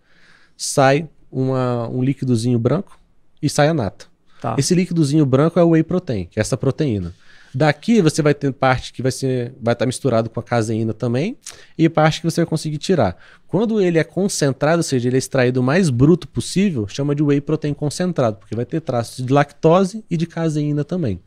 [0.57, 2.99] sai uma, um líquidozinho branco
[3.43, 4.07] e sai a nata.
[4.41, 4.57] Tá.
[4.59, 7.15] Esse líquidozinho branco é o whey protein, que é essa proteína.
[7.53, 10.95] Daqui você vai ter parte que vai ser vai estar tá misturado com a caseína
[10.95, 11.37] também
[11.77, 13.17] e parte que você vai conseguir tirar.
[13.49, 17.23] Quando ele é concentrado, ou seja, ele é extraído o mais bruto possível, chama de
[17.23, 21.21] whey protein concentrado, porque vai ter traços de lactose e de caseína também.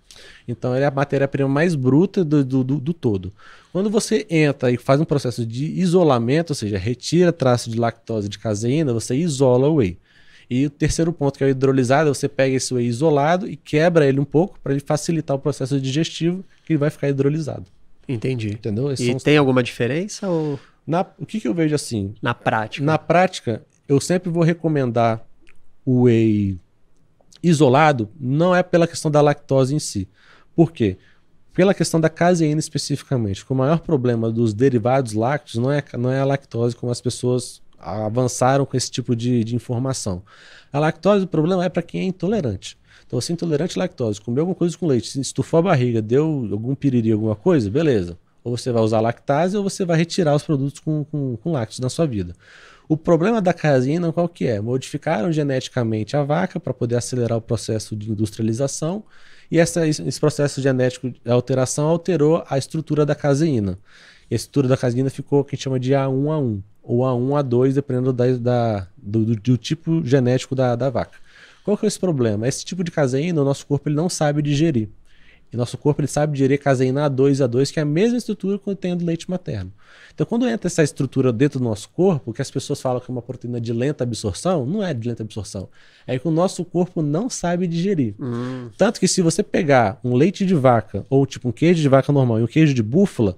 [0.48, 3.34] Então ele é a matéria-prima mais bruta do, do, do, do, todo.
[3.74, 8.30] Quando você entra e faz um processo de isolamento, ou seja, retira traço de lactose
[8.30, 9.98] de caseína, você isola o whey.
[10.48, 14.08] E o terceiro ponto, que é o hidrolisado, você pega esse whey isolado e quebra
[14.08, 17.66] ele um pouco para ele facilitar o processo digestivo, que ele vai ficar hidrolisado.
[18.08, 18.50] Entendi.
[18.50, 18.92] Entendeu?
[18.92, 19.40] Esses e tem os...
[19.40, 20.30] alguma diferença?
[20.30, 20.60] Ou...
[20.86, 22.14] Na, o que, que eu vejo assim?
[22.22, 22.86] Na prática.
[22.86, 25.26] Na prática, eu sempre vou recomendar
[25.84, 26.60] o whey
[27.42, 30.08] isolado, não é pela questão da lactose em si.
[30.56, 30.98] Por quê?
[31.54, 33.46] Pela questão da caseína especificamente.
[33.48, 37.62] O maior problema dos derivados lácteos não é, não é a lactose, como as pessoas
[37.78, 40.24] avançaram com esse tipo de, de informação.
[40.72, 42.78] A lactose, o problema é para quem é intolerante.
[43.06, 46.26] Então, você é intolerante à lactose, comeu alguma coisa com leite, estufou a barriga, deu
[46.52, 48.18] algum piriri, alguma coisa, beleza.
[48.44, 51.80] Ou você vai usar lactase ou você vai retirar os produtos com, com, com lácteos
[51.80, 52.34] na sua vida.
[52.90, 54.60] O problema da caseína qual que é?
[54.60, 59.04] Modificaram geneticamente a vaca para poder acelerar o processo de industrialização
[59.50, 63.78] e essa, esse processo genético de alteração alterou a estrutura da caseína.
[64.30, 67.44] E a estrutura da caseína ficou o que a gente chama de A1A1 ou A1,
[67.44, 71.18] A2, dependendo da, da do, do, do, tipo genético da, da vaca.
[71.64, 72.48] Qual que é esse problema?
[72.48, 74.90] Esse tipo de caseína, o nosso corpo ele não sabe digerir.
[75.54, 78.76] E nosso corpo ele sabe digerir caseína A2 A2, que é a mesma estrutura que
[78.76, 79.72] tem do leite materno.
[80.14, 83.12] Então, quando entra essa estrutura dentro do nosso corpo, que as pessoas falam que é
[83.12, 85.70] uma proteína de lenta absorção, não é de lenta absorção.
[86.08, 88.16] É que o nosso corpo não sabe digerir.
[88.20, 88.70] Hum.
[88.78, 92.12] Tanto que se você pegar um leite de vaca, ou tipo um queijo de vaca
[92.12, 93.38] normal e um queijo de búfala,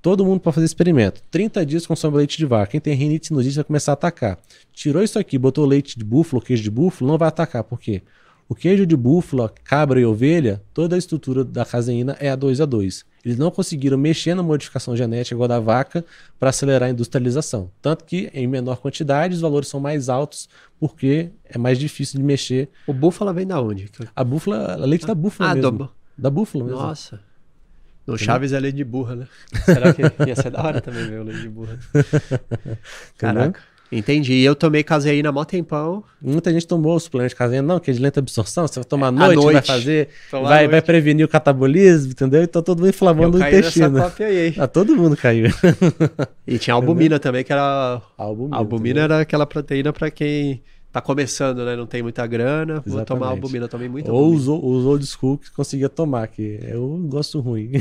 [0.00, 1.20] todo mundo pode fazer experimento.
[1.32, 2.70] 30 dias consome leite de vaca.
[2.70, 4.38] Quem tem rinite sinusite vai começar a atacar.
[4.72, 7.64] Tirou isso aqui, botou leite de búfalo, queijo de búfalo, não vai atacar.
[7.64, 8.02] Por quê?
[8.48, 12.60] O queijo de búfala, cabra e ovelha, toda a estrutura da caseína é a 2
[12.60, 13.04] a 2.
[13.24, 16.04] Eles não conseguiram mexer na modificação genética igual da vaca
[16.38, 17.72] para acelerar a industrialização.
[17.82, 22.24] Tanto que, em menor quantidade, os valores são mais altos porque é mais difícil de
[22.24, 22.68] mexer.
[22.86, 23.90] O búfala vem da onde?
[24.14, 25.72] A búfala, a leite da búfala ah, mesmo.
[25.72, 25.90] Do...
[26.16, 26.78] Da búfala mesmo.
[26.78, 27.20] Nossa.
[28.06, 29.26] No Chaves é leite de burra, né?
[29.64, 31.76] Será que ia ser da hora também ver o leite de burra?
[33.18, 33.60] Caraca.
[33.90, 34.34] Entendi.
[34.34, 36.02] E eu tomei caseína há mó tempão.
[36.20, 39.08] Muita gente tomou suplemento de caseína, não, que é de lenta absorção, você vai tomar
[39.08, 39.52] à noite, noite.
[39.52, 42.42] vai fazer, vai, vai prevenir o catabolismo, entendeu?
[42.42, 43.90] Então todo mundo inflamando eu o intestino.
[43.90, 44.54] Nessa aí.
[44.58, 45.46] Ah, todo mundo caiu.
[46.46, 48.00] E tinha albumina também, que era.
[48.16, 51.76] Albumina, albumina era aquela proteína para quem tá começando, né?
[51.76, 52.94] Não tem muita grana, Exatamente.
[52.94, 57.04] vou tomar albumina, também muito Ou os, os old school que conseguia tomar, que eu
[57.08, 57.72] gosto ruim.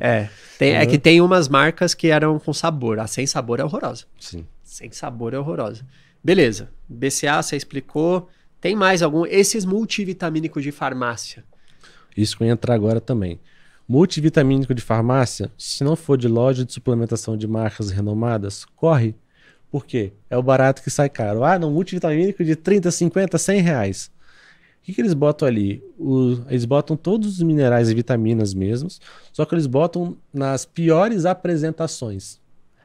[0.00, 3.64] É, tem, é que tem umas marcas que eram com sabor, a sem sabor é
[3.64, 4.04] horrorosa.
[4.18, 5.86] Sim sem sabor é horrorosa.
[6.24, 6.70] Beleza.
[6.88, 8.28] BCA você explicou.
[8.58, 9.26] Tem mais algum?
[9.26, 11.44] Esses multivitamínicos de farmácia.
[12.16, 13.38] Isso que eu ia entrar agora também.
[13.86, 19.14] Multivitamínico de farmácia, se não for de loja de suplementação de marcas renomadas, corre.
[19.70, 20.12] Por quê?
[20.30, 21.44] É o barato que sai caro.
[21.44, 24.10] Ah, não, multivitamínico de 30, 50, 100 reais.
[24.80, 25.82] O que, que eles botam ali?
[25.98, 29.00] O, eles botam todos os minerais e vitaminas mesmos,
[29.32, 32.41] só que eles botam nas piores apresentações.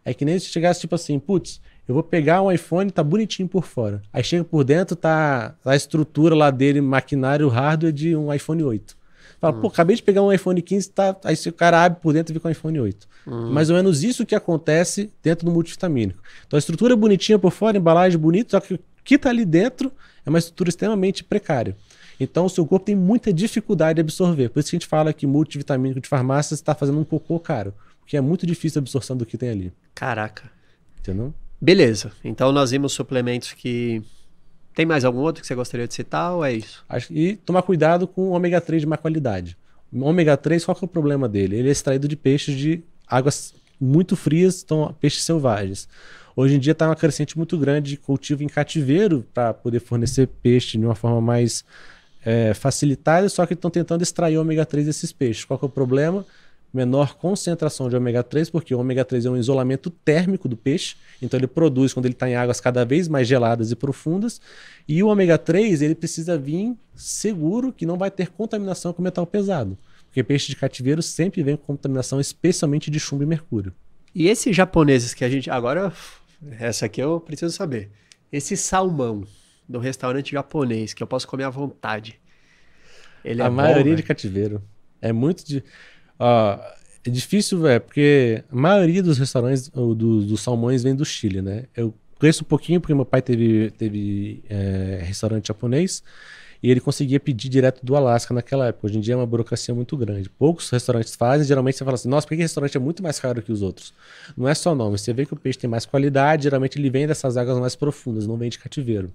[0.07, 3.45] É que nem se chegasse tipo assim, putz, eu vou pegar um iPhone, tá bonitinho
[3.45, 4.01] por fora.
[4.13, 8.95] Aí chega por dentro, tá a estrutura lá dele, maquinário, hardware de um iPhone 8.
[9.37, 9.61] Fala, hum.
[9.61, 11.17] pô, acabei de pegar um iPhone 15, tá...
[11.25, 13.05] aí o cara abre por dentro e vê com um iPhone 8.
[13.27, 13.51] Hum.
[13.51, 16.19] Mais ou menos isso que acontece dentro do multivitamínico.
[16.47, 19.43] Então a estrutura é bonitinha por fora, embalagem bonita, só que o que tá ali
[19.43, 19.91] dentro
[20.25, 21.75] é uma estrutura extremamente precária.
[22.17, 24.49] Então o seu corpo tem muita dificuldade de absorver.
[24.49, 27.73] Por isso que a gente fala que multivitamínico de farmácia está fazendo um cocô caro.
[28.07, 29.73] Porque é muito difícil a absorção do que tem ali.
[29.93, 30.49] Caraca.
[30.97, 31.33] Entendeu?
[31.59, 32.13] Beleza.
[32.23, 34.01] Então nós vimos suplementos que.
[34.73, 36.85] Tem mais algum outro que você gostaria de citar ou é isso?
[37.11, 39.57] E tomar cuidado com o ômega 3 de má qualidade.
[39.91, 41.57] O ômega 3, qual que é o problema dele?
[41.57, 45.89] Ele é extraído de peixes de águas muito frias, então peixes selvagens.
[46.33, 50.27] Hoje em dia está uma crescente muito grande de cultivo em cativeiro para poder fornecer
[50.41, 51.65] peixe de uma forma mais
[52.23, 55.43] é, facilitada, só que estão tentando extrair o ômega 3 desses peixes.
[55.43, 56.25] Qual que é o problema?
[56.73, 60.95] Menor concentração de ômega 3, porque o ômega 3 é um isolamento térmico do peixe,
[61.21, 64.41] então ele produz quando ele está em águas cada vez mais geladas e profundas,
[64.87, 69.25] e o ômega 3 ele precisa vir seguro que não vai ter contaminação com metal
[69.25, 73.73] pesado, porque peixe de cativeiro sempre vem com contaminação, especialmente de chumbo e mercúrio.
[74.13, 75.93] E esses japoneses que a gente agora
[76.59, 77.89] essa aqui eu preciso saber.
[78.31, 79.23] Esse salmão
[79.67, 82.19] do restaurante japonês que eu posso comer à vontade.
[83.23, 84.61] Ele a é maioria bom, de cativeiro.
[85.01, 85.63] É muito de
[86.19, 91.41] É difícil, é, porque a maioria dos restaurantes, ou do, dos salmões, vem do Chile,
[91.41, 91.63] né?
[91.75, 96.03] Eu conheço um pouquinho porque meu pai teve, teve é, restaurante japonês
[96.61, 98.87] e ele conseguia pedir direto do Alasca naquela época.
[98.87, 100.29] Hoje em dia é uma burocracia muito grande.
[100.29, 103.41] Poucos restaurantes fazem, geralmente você fala assim, nossa, por que restaurante é muito mais caro
[103.41, 103.93] que os outros?
[104.35, 107.07] Não é só nome, você vê que o peixe tem mais qualidade, geralmente ele vem
[107.07, 109.13] dessas águas mais profundas, não vem de cativeiro.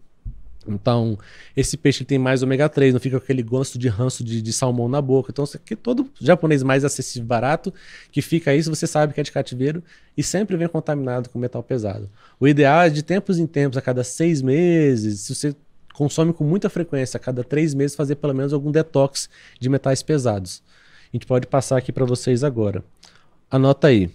[0.67, 1.19] Então,
[1.57, 4.53] esse peixe tem mais ômega 3, não fica com aquele gosto de ranço de, de
[4.53, 5.31] salmão na boca.
[5.33, 7.73] Então, que todo japonês mais acessível barato
[8.11, 9.83] que fica isso, você sabe que é de cativeiro
[10.17, 12.09] e sempre vem contaminado com metal pesado.
[12.39, 15.57] O ideal é de tempos em tempos, a cada seis meses, se você
[15.93, 20.03] consome com muita frequência, a cada três meses, fazer pelo menos algum detox de metais
[20.03, 20.63] pesados.
[21.13, 22.83] A gente pode passar aqui para vocês agora.
[23.51, 24.11] Anota aí: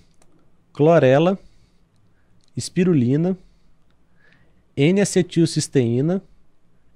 [0.74, 1.38] clorela,
[2.56, 3.38] espirulina,
[4.76, 6.22] N-acetilcisteína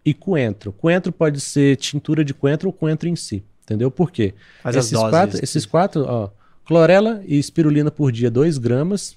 [0.04, 0.72] e coentro.
[0.72, 3.44] Coentro pode ser tintura de coentro ou coentro em si.
[3.64, 3.90] Entendeu?
[3.90, 4.34] Por quê?
[4.62, 6.30] Faz esses, quatro, esses quatro, ó,
[6.66, 9.16] clorela e espirulina por dia, 2 gramas.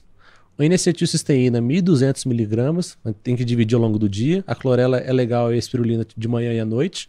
[0.56, 2.96] O N-acetilcisteína, 1.200 miligramas.
[3.22, 4.44] Tem que dividir ao longo do dia.
[4.46, 7.08] A clorela é legal e a espirulina de manhã e à noite.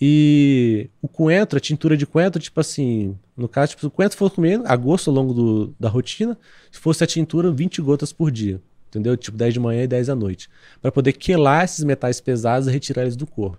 [0.00, 4.18] E o coentro, a tintura de coentro, tipo assim, no caso, tipo, se o coentro
[4.18, 6.36] for comer a gosto ao longo do, da rotina,
[6.70, 9.16] se fosse a tintura, 20 gotas por dia entendeu?
[9.16, 10.48] Tipo 10 de manhã e 10 à noite,
[10.80, 13.58] para poder quelar esses metais pesados e retirar eles do corpo.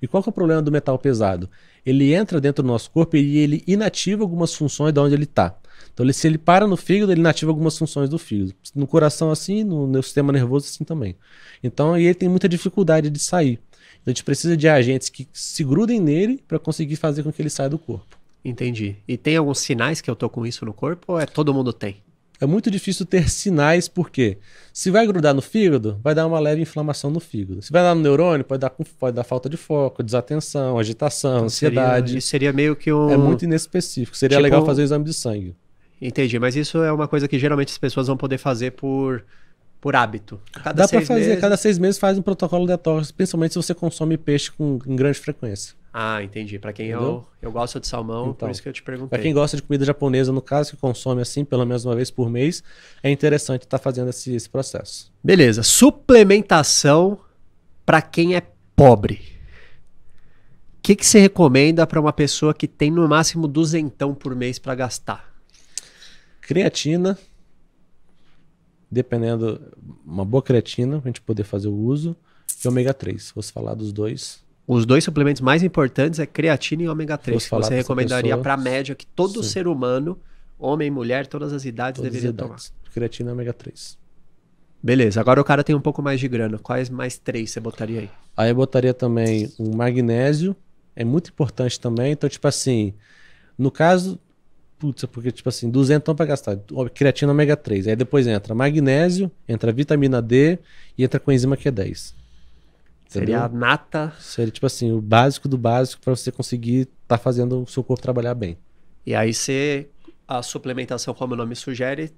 [0.00, 1.48] E qual que é o problema do metal pesado?
[1.84, 5.56] Ele entra dentro do nosso corpo e ele inativa algumas funções de onde ele está.
[5.92, 8.52] Então, ele, se ele para no fígado, ele inativa algumas funções do fígado.
[8.74, 11.16] No coração, assim, no, no sistema nervoso, assim também.
[11.62, 13.58] Então, ele tem muita dificuldade de sair.
[14.06, 17.42] Então a gente precisa de agentes que se grudem nele para conseguir fazer com que
[17.42, 18.16] ele saia do corpo.
[18.44, 18.96] Entendi.
[19.08, 21.72] E tem alguns sinais que eu tô com isso no corpo ou é todo mundo
[21.72, 21.96] tem?
[22.40, 24.38] É muito difícil ter sinais, porque
[24.72, 27.62] se vai grudar no fígado, vai dar uma leve inflamação no fígado.
[27.62, 31.44] Se vai dar no neurônio, pode dar, pode dar falta de foco, desatenção, agitação, então,
[31.46, 32.08] ansiedade.
[32.08, 33.10] Seria, seria meio que um.
[33.10, 34.16] É muito inespecífico.
[34.16, 34.42] Seria tipo...
[34.42, 35.56] legal fazer o exame de sangue.
[36.00, 39.24] Entendi, mas isso é uma coisa que geralmente as pessoas vão poder fazer por,
[39.80, 40.40] por hábito.
[40.52, 41.40] Cada Dá para fazer, meses...
[41.40, 45.18] cada seis meses faz um protocolo detox, principalmente se você consome peixe com, em grande
[45.18, 45.75] frequência.
[45.98, 46.58] Ah, entendi.
[46.58, 49.08] Para quem eu, eu gosto de salmão, então, por isso que eu te perguntei.
[49.08, 52.10] Para quem gosta de comida japonesa, no caso, que consome assim, pelo menos uma vez
[52.10, 52.62] por mês,
[53.02, 55.10] é interessante estar tá fazendo esse, esse processo.
[55.24, 55.62] Beleza.
[55.62, 57.18] Suplementação
[57.86, 58.42] para quem é
[58.76, 59.22] pobre.
[60.76, 64.58] O que, que você recomenda para uma pessoa que tem no máximo duzentão por mês
[64.58, 65.32] para gastar?
[66.42, 67.18] Creatina,
[68.90, 69.62] dependendo,
[70.04, 72.14] uma boa creatina, para a gente poder fazer o uso,
[72.62, 73.22] e ômega 3.
[73.22, 77.44] Se fosse falar dos dois, os dois suplementos mais importantes é creatina e ômega 3.
[77.44, 79.48] Que você recomendaria para a média que todo Sim.
[79.50, 80.18] ser humano,
[80.58, 82.56] homem, mulher, todas as idades, todas deveria tomar.
[82.92, 83.98] Creatina e ômega 3.
[84.82, 86.58] Beleza, agora o cara tem um pouco mais de grana.
[86.58, 88.10] Quais mais três você botaria aí?
[88.36, 90.54] Aí eu botaria também um magnésio,
[90.94, 92.12] é muito importante também.
[92.12, 92.92] Então, tipo assim,
[93.56, 94.18] no caso,
[94.78, 96.58] putz, porque tipo assim, 200 para gastar,
[96.94, 97.88] creatina ômega 3.
[97.88, 100.58] Aí depois entra magnésio, entra vitamina D
[100.96, 102.14] e entra coenzima Q10.
[103.08, 104.12] Seria a nata.
[104.18, 107.82] Seria tipo assim, o básico do básico para você conseguir estar tá fazendo o seu
[107.82, 108.58] corpo trabalhar bem.
[109.04, 109.88] E aí você,
[110.26, 112.12] a suplementação, como o nome sugere,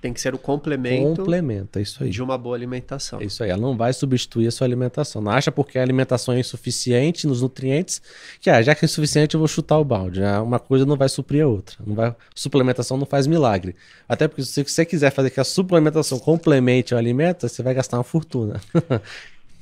[0.00, 1.16] tem que ser o complemento.
[1.16, 2.10] Complementa, isso aí.
[2.10, 3.20] De uma boa alimentação.
[3.20, 3.50] É isso aí.
[3.50, 5.20] Ela não vai substituir a sua alimentação.
[5.20, 8.00] Não acha porque a alimentação é insuficiente nos nutrientes,
[8.40, 10.22] que ah, já que é insuficiente eu vou chutar o balde.
[10.22, 11.76] Ah, uma coisa não vai suprir a outra.
[11.84, 13.74] Não vai, suplementação não faz milagre.
[14.08, 17.96] Até porque se você quiser fazer que a suplementação complemente o alimento, você vai gastar
[17.96, 18.60] uma fortuna.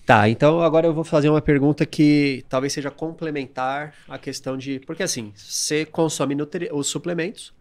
[0.06, 4.78] Tá, então agora eu vou fazer uma pergunta que talvez seja complementar à questão de.
[4.86, 6.36] Porque assim, você consome
[6.72, 7.52] os suplementos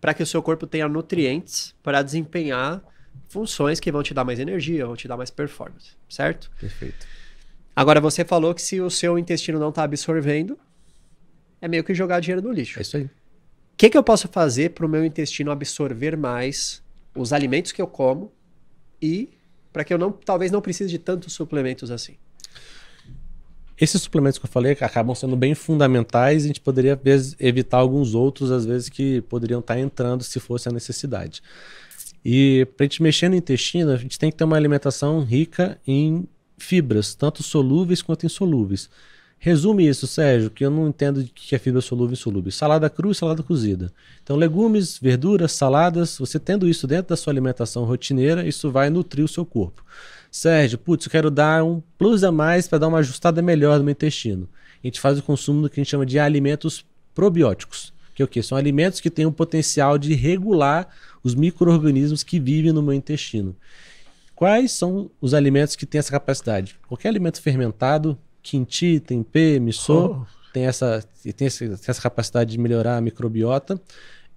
[0.00, 2.82] para que o seu corpo tenha nutrientes para desempenhar
[3.28, 6.50] funções que vão te dar mais energia, vão te dar mais performance, certo?
[6.60, 7.06] Perfeito.
[7.74, 10.58] Agora você falou que se o seu intestino não está absorvendo,
[11.60, 12.80] é meio que jogar dinheiro no lixo.
[12.80, 13.04] É isso aí.
[13.04, 13.10] O
[13.76, 16.82] que, que eu posso fazer para o meu intestino absorver mais
[17.14, 18.32] os alimentos que eu como
[19.00, 19.30] e
[19.72, 22.16] para que eu não, talvez não precise de tantos suplementos assim.
[23.80, 27.00] Esses suplementos que eu falei acabam sendo bem fundamentais e a gente poderia
[27.40, 31.42] evitar alguns outros, às vezes, que poderiam estar entrando se fosse a necessidade.
[32.24, 35.80] E para a gente mexer no intestino, a gente tem que ter uma alimentação rica
[35.86, 38.88] em fibras, tanto solúveis quanto insolúveis.
[39.44, 42.52] Resume isso, Sérgio, que eu não entendo o que é fibra solúvel e insolúvel.
[42.52, 43.92] Salada crua e salada cozida.
[44.22, 49.24] Então, legumes, verduras, saladas, você tendo isso dentro da sua alimentação rotineira, isso vai nutrir
[49.24, 49.84] o seu corpo.
[50.30, 53.84] Sérgio, putz, eu quero dar um plus a mais para dar uma ajustada melhor no
[53.84, 54.48] meu intestino.
[54.80, 57.92] A gente faz o consumo do que a gente chama de alimentos probióticos.
[58.14, 58.44] Que é o quê?
[58.44, 60.86] São alimentos que têm o potencial de regular
[61.20, 63.56] os micro-organismos que vivem no meu intestino.
[64.36, 66.78] Quais são os alimentos que têm essa capacidade?
[66.86, 70.26] Qualquer alimento fermentado, kimchi, tempê, miso, oh.
[70.52, 71.04] tem, essa,
[71.36, 73.80] tem, essa, tem essa capacidade de melhorar a microbiota.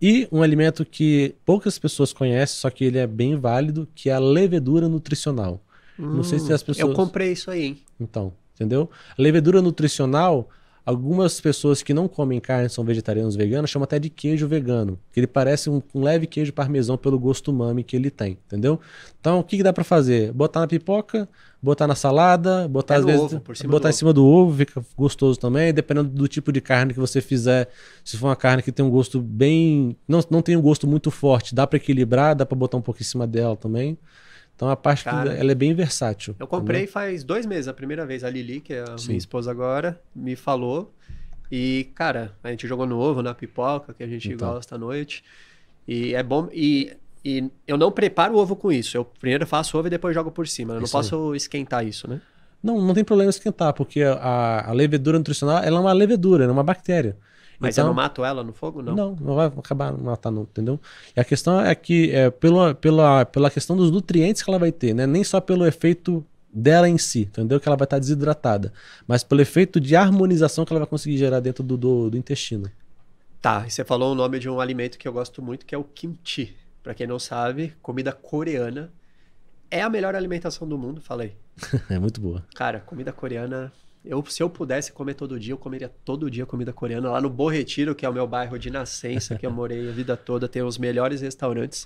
[0.02, 4.13] E um alimento que poucas pessoas conhecem, só que ele é bem válido, que é
[4.13, 5.62] a levedura nutricional.
[5.98, 6.89] Hum, Não sei se as hum, pessoas.
[6.89, 7.78] Eu comprei isso aí, hein?
[8.00, 8.89] Então, entendeu?
[9.18, 10.50] A levedura nutricional
[10.86, 15.19] Algumas pessoas que não comem carne, são vegetarianos veganos, chamam até de queijo vegano, que
[15.19, 18.80] ele parece um, um leve queijo parmesão pelo gosto umami que ele tem, entendeu?
[19.19, 20.32] Então, o que, que dá para fazer?
[20.32, 21.28] Botar na pipoca,
[21.60, 25.39] botar na salada, botar é às vezes, ovo, botar em cima do ovo, fica gostoso
[25.39, 27.67] também, dependendo do tipo de carne que você fizer.
[28.04, 31.10] Se for uma carne que tem um gosto bem, não, não tem um gosto muito
[31.10, 33.98] forte, dá para equilibrar, dá para botar um pouco em cima dela também.
[34.56, 36.36] Então a parte Cara, que ela é bem versátil.
[36.39, 36.94] Eu comprei entendeu?
[36.94, 38.24] faz dois meses, a primeira vez.
[38.24, 39.08] A Lili, que é a Sim.
[39.08, 40.94] minha esposa agora, me falou.
[41.52, 44.54] E, cara, a gente jogou no ovo, na pipoca, que a gente então.
[44.54, 45.24] gosta à noite.
[45.88, 46.50] E é bom.
[46.52, 48.98] E, e eu não preparo o ovo com isso.
[48.98, 50.74] Eu primeiro faço ovo e depois jogo por cima.
[50.74, 51.38] Eu não posso aí.
[51.38, 52.22] esquentar isso, né?
[52.63, 56.48] Não, não tem problema esquentar, porque a, a levedura nutricional ela é uma levedura, é
[56.48, 57.15] uma bactéria.
[57.60, 58.96] Mas então, eu não mato ela no fogo, não?
[58.96, 60.80] Não, não vai acabar matando, entendeu?
[61.15, 64.72] E a questão é que é pela, pela, pela questão dos nutrientes que ela vai
[64.72, 65.08] ter, né?
[65.08, 67.60] Nem só pelo efeito dela em si, entendeu?
[67.60, 68.72] Que ela vai estar desidratada,
[69.06, 72.72] mas pelo efeito de harmonização que ela vai conseguir gerar dentro do, do, do intestino.
[73.41, 75.78] Tá, e você falou o nome de um alimento que eu gosto muito, que é
[75.78, 76.56] o kimchi.
[76.82, 78.91] Para quem não sabe, comida coreana.
[79.70, 81.36] É a melhor alimentação do mundo, falei.
[81.89, 82.43] é muito boa.
[82.56, 83.72] Cara, comida coreana
[84.06, 87.10] eu, se eu pudesse comer todo dia, eu comeria todo dia comida coreana.
[87.12, 89.91] Lá no Bom Retiro, que é o meu bairro de nascença, que eu morei a
[89.91, 91.86] vida toda, tem os melhores restaurantes.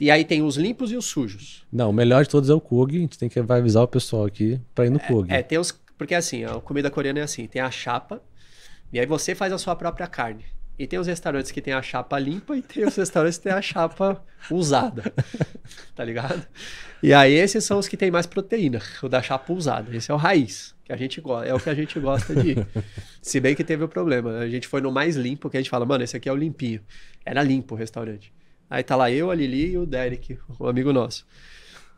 [0.00, 1.66] E aí tem os limpos e os sujos.
[1.72, 2.96] Não, o melhor de todos é o Kog.
[2.96, 5.32] A gente tem que avisar o pessoal aqui para ir no é, Kog.
[5.32, 8.22] É, tem os, Porque assim, a comida coreana é assim, tem a chapa,
[8.92, 10.44] e aí você faz a sua própria carne.
[10.78, 13.52] E tem os restaurantes que tem a chapa limpa e tem os restaurantes que tem
[13.52, 15.12] a chapa usada.
[15.96, 16.46] tá ligado?
[17.02, 19.94] E aí esses são os que tem mais proteína, o da chapa usada.
[19.94, 22.52] Esse é o raiz, que a gente gosta, é o que a gente gosta de
[22.52, 22.66] ir.
[23.20, 25.70] Se bem que teve o problema, a gente foi no mais limpo, que a gente
[25.70, 26.80] fala, mano, esse aqui é o limpinho.
[27.24, 28.32] Era limpo o restaurante.
[28.70, 31.26] Aí tá lá eu, a Lili e o Derek, o amigo nosso.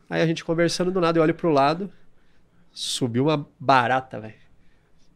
[0.08, 1.92] Aí a gente conversando do nada, eu olho pro lado,
[2.72, 4.39] subiu uma barata, velho.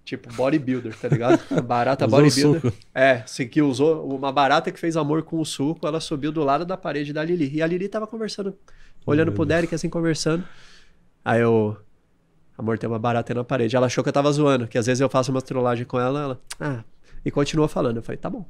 [0.04, 1.40] Tipo, bodybuilder, tá ligado?
[1.64, 2.72] Barata Usou bodybuilder.
[2.94, 6.44] É, se que usou uma barata que fez amor com o suco, ela subiu do
[6.44, 7.50] lado da parede da Lili.
[7.54, 8.54] E a Lili tava conversando,
[9.06, 10.44] olhando pro Derek, assim, conversando.
[11.24, 11.76] Aí eu.
[12.56, 13.74] Amor, tem uma barata aí na parede.
[13.74, 16.20] Ela achou que eu tava zoando, que às vezes eu faço uma trollagem com ela,
[16.20, 16.40] ela.
[16.60, 16.84] Ah.
[17.24, 17.96] E continuou falando.
[17.96, 18.46] Eu falei, tá bom.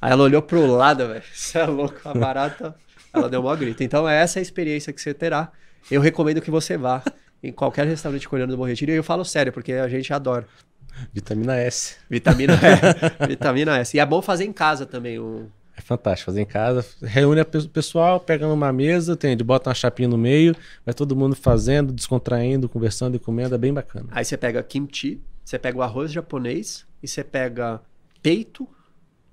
[0.00, 1.22] Aí ela olhou pro lado, velho.
[1.32, 2.74] Você é louco, a barata.
[3.14, 3.84] Ela deu uma grita.
[3.84, 5.52] Então, essa é a experiência que você terá.
[5.90, 7.02] Eu recomendo que você vá
[7.42, 8.92] em qualquer restaurante coreano do Bom Retiro.
[8.92, 10.46] E eu falo sério, porque a gente adora.
[11.12, 11.96] Vitamina S.
[12.08, 12.54] Vitamina
[13.24, 13.26] E.
[13.28, 13.96] Vitamina S.
[13.96, 15.18] E é bom fazer em casa também.
[15.18, 15.46] O...
[15.76, 16.84] É fantástico fazer em casa.
[17.02, 21.34] Reúne o pessoal, pega numa mesa, tem, bota uma chapinha no meio, vai todo mundo
[21.34, 24.06] fazendo, descontraindo, conversando e comendo, é bem bacana.
[24.12, 27.80] Aí você pega kimchi, você pega o arroz japonês e você pega
[28.22, 28.68] peito.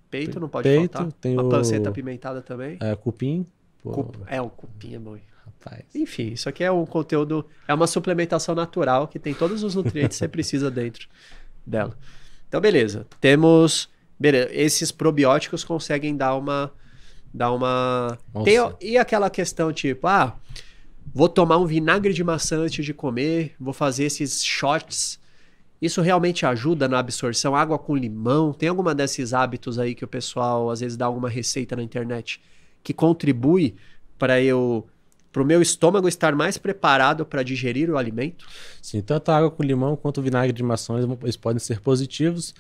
[0.09, 1.13] Peito não pode Peito, faltar.
[1.21, 2.77] tem Uma o- panceta apimentada também.
[2.79, 3.45] É, cupim.
[3.83, 5.17] Pô, É, o cupim é bom.
[5.59, 5.83] Rapaz.
[5.93, 10.17] Enfim, isso aqui é um conteúdo, é uma suplementação natural que tem todos os nutrientes
[10.17, 11.07] que você precisa dentro
[11.65, 11.95] dela.
[12.47, 13.05] Então, beleza.
[13.19, 13.89] Temos.
[14.19, 16.71] Beleza, esses probióticos conseguem dar uma.
[17.33, 18.17] Dar uma.
[18.43, 20.35] Tem, e aquela questão tipo, ah,
[21.13, 25.19] vou tomar um vinagre de maçã antes de comer, vou fazer esses shots.
[25.81, 27.55] Isso realmente ajuda na absorção?
[27.55, 28.51] Água com limão?
[28.51, 32.41] Tem alguma desses hábitos aí que o pessoal às vezes dá alguma receita na internet
[32.83, 33.75] que contribui
[34.17, 34.85] para eu
[35.31, 38.45] para o meu estômago estar mais preparado para digerir o alimento?
[38.81, 42.53] Sim, tanto a água com limão quanto o vinagre de maçã, eles, podem ser positivos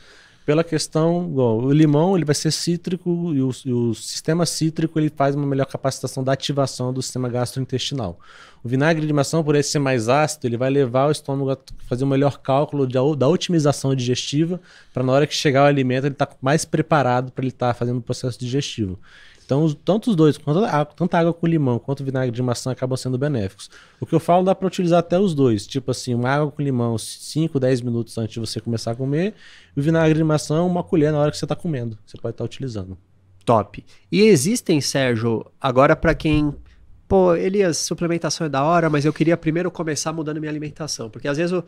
[0.49, 5.11] pela questão, o limão ele vai ser cítrico e o, e o sistema cítrico ele
[5.15, 8.19] faz uma melhor capacitação da ativação do sistema gastrointestinal.
[8.63, 11.57] O vinagre de maçã, por ele ser mais ácido, ele vai levar o estômago a
[11.87, 14.59] fazer um melhor cálculo de, da otimização digestiva
[14.91, 17.99] para na hora que chegar o alimento ele estar mais preparado para ele estar fazendo
[17.99, 18.97] o processo digestivo.
[19.49, 22.39] Então, tanto os dois, quanto a, tanto a água com limão quanto o vinagre de
[22.43, 23.67] maçã acabam sendo benéficos.
[23.99, 25.65] O que eu falo dá para utilizar até os dois.
[25.65, 29.33] Tipo assim, uma água com limão 5, 10 minutos antes de você começar a comer.
[29.75, 31.97] E o vinagre de maçã, uma colher na hora que você está comendo.
[32.05, 32.95] Você pode estar utilizando.
[33.43, 33.83] Top.
[34.11, 36.53] E existem, Sérgio, agora para quem.
[37.07, 41.09] Pô, Elias, suplementação é da hora, mas eu queria primeiro começar mudando minha alimentação.
[41.09, 41.63] Porque às vezes o-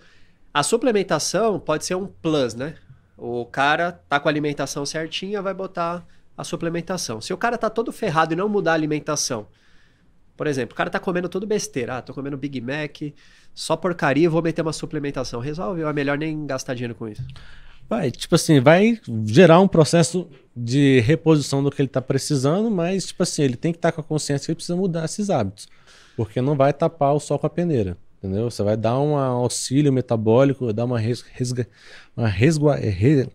[0.54, 2.76] a suplementação pode ser um plus, né?
[3.18, 6.06] O cara tá com a alimentação certinha, vai botar
[6.38, 7.22] a suplementação.
[7.22, 9.48] Se o cara tá todo ferrado e não mudar a alimentação,
[10.36, 13.14] por exemplo, o cara tá comendo tudo besteira, ah, tô comendo Big Mac,
[13.54, 15.40] só porcaria, vou meter uma suplementação.
[15.40, 17.24] Resolve, é melhor nem gastar dinheiro com isso.
[17.88, 23.08] Vai, tipo assim, vai gerar um processo de reposição do que ele está precisando, mas,
[23.08, 25.68] tipo assim, ele tem que estar com a consciência que ele precisa mudar esses hábitos.
[26.16, 27.98] Porque não vai tapar o sol com a peneira.
[28.18, 28.50] Entendeu?
[28.50, 31.68] Você vai dar um auxílio metabólico, dar uma, res, resga,
[32.16, 33.28] uma, resgua, re,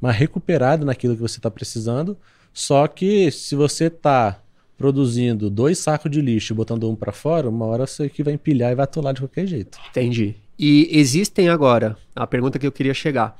[0.00, 2.16] uma recuperada naquilo que você está precisando.
[2.52, 4.40] Só que se você está
[4.76, 8.34] produzindo dois sacos de lixo e botando um para fora, uma hora você que vai
[8.34, 9.78] empilhar e vai atolar de qualquer jeito.
[9.90, 10.34] Entendi.
[10.58, 13.36] E existem agora, a pergunta que eu queria chegar,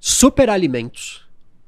[0.00, 1.26] superalimentos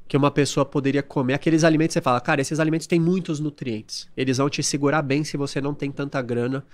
[0.09, 4.09] que uma pessoa poderia comer, aqueles alimentos você fala, cara, esses alimentos têm muitos nutrientes.
[4.17, 6.65] Eles vão te segurar bem se você não tem tanta grana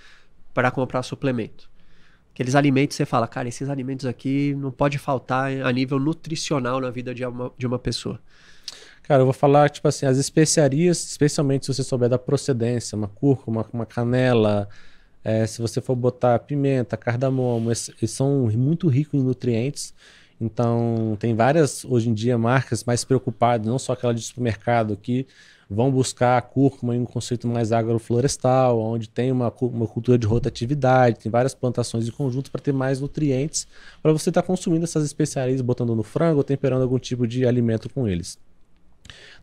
[0.53, 1.69] para comprar suplemento.
[2.35, 6.89] Aqueles alimentos você fala, cara, esses alimentos aqui não pode faltar a nível nutricional na
[6.89, 8.19] vida de uma, de uma pessoa.
[9.03, 13.07] Cara, eu vou falar, tipo assim, as especiarias, especialmente se você souber da procedência, uma
[13.07, 14.67] cúrcuma, uma canela,
[15.23, 19.93] é, se você for botar pimenta, cardamomo, esses, eles são muito ricos em nutrientes.
[20.39, 25.25] Então, tem várias, hoje em dia, marcas mais preocupadas, não só aquela de supermercado, que
[25.69, 30.27] vão buscar a cúrcuma em um conceito mais agroflorestal, onde tem uma, uma cultura de
[30.27, 33.67] rotatividade, tem várias plantações em conjunto para ter mais nutrientes,
[34.01, 37.89] para você estar consumindo essas especiarias, botando no frango ou temperando algum tipo de alimento
[37.89, 38.37] com eles.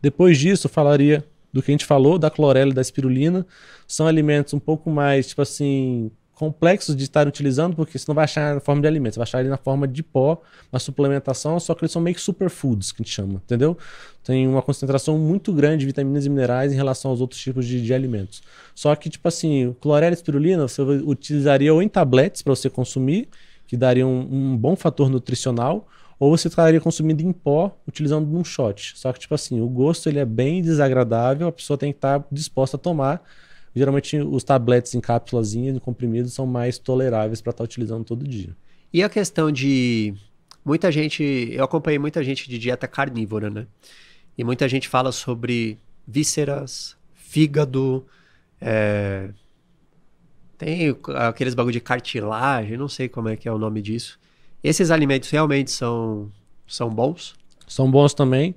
[0.01, 3.47] Depois disso, falaria do que a gente falou, da clorela e da espirulina.
[3.87, 8.25] São alimentos um pouco mais, tipo assim, complexos de estar utilizando, porque você não vai
[8.25, 10.41] achar na forma de alimento, você vai achar ele na forma de pó,
[10.73, 13.77] na suplementação, só que eles são meio que superfoods, que a gente chama, entendeu?
[14.25, 17.83] Tem uma concentração muito grande de vitaminas e minerais em relação aos outros tipos de,
[17.83, 18.43] de alimentos.
[18.75, 23.29] Só que, tipo assim, clorela e espirulina você utilizaria ou em tabletes para você consumir,
[23.67, 25.87] que daria um, um bom fator nutricional,
[26.19, 28.93] ou você estaria consumindo em pó, utilizando num shot.
[28.97, 32.25] Só que, tipo assim, o gosto ele é bem desagradável, a pessoa tem que estar
[32.31, 33.23] disposta a tomar.
[33.75, 38.55] Geralmente os tabletes em cápsulazinha, em comprimidos, são mais toleráveis para estar utilizando todo dia.
[38.93, 40.15] E a questão de
[40.65, 43.67] muita gente, eu acompanhei muita gente de dieta carnívora, né?
[44.37, 48.07] E muita gente fala sobre vísceras, fígado,
[48.61, 49.31] é...
[50.59, 54.19] tem aqueles bagulho de cartilagem, não sei como é que é o nome disso.
[54.63, 56.31] Esses alimentos realmente são,
[56.67, 57.35] são bons?
[57.67, 58.55] São bons também.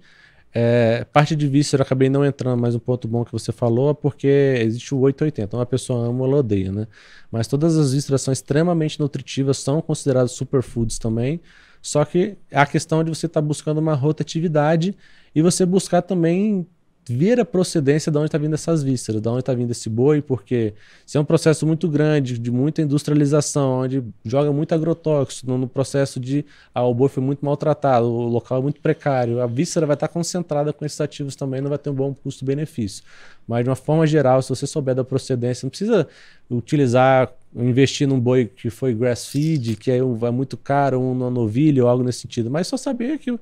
[0.57, 3.89] É, parte de víscera, eu acabei não entrando, mas um ponto bom que você falou
[3.91, 5.57] é porque existe o 880.
[5.57, 6.87] Uma pessoa ama ou odeia, né?
[7.29, 11.41] Mas todas as vísceras são extremamente nutritivas, são consideradas superfoods também.
[11.81, 14.95] Só que a questão de você estar tá buscando uma rotatividade
[15.35, 16.65] e você buscar também
[17.07, 20.21] ver a procedência de onde está vindo essas vísceras, de onde está vindo esse boi,
[20.21, 20.73] porque
[21.05, 25.67] se é um processo muito grande, de muita industrialização, onde joga muito agrotóxico no, no
[25.67, 26.43] processo de
[26.73, 30.07] ah, o boi foi muito maltratado, o local é muito precário, a víscera vai estar
[30.07, 33.03] tá concentrada com esses ativos também, não vai ter um bom custo-benefício.
[33.47, 36.07] Mas de uma forma geral, se você souber da procedência, não precisa
[36.49, 41.83] utilizar, investir num boi que foi grass feed, que é, vai muito caro, um novilho
[41.83, 43.39] ou algo nesse sentido, mas só saber que o,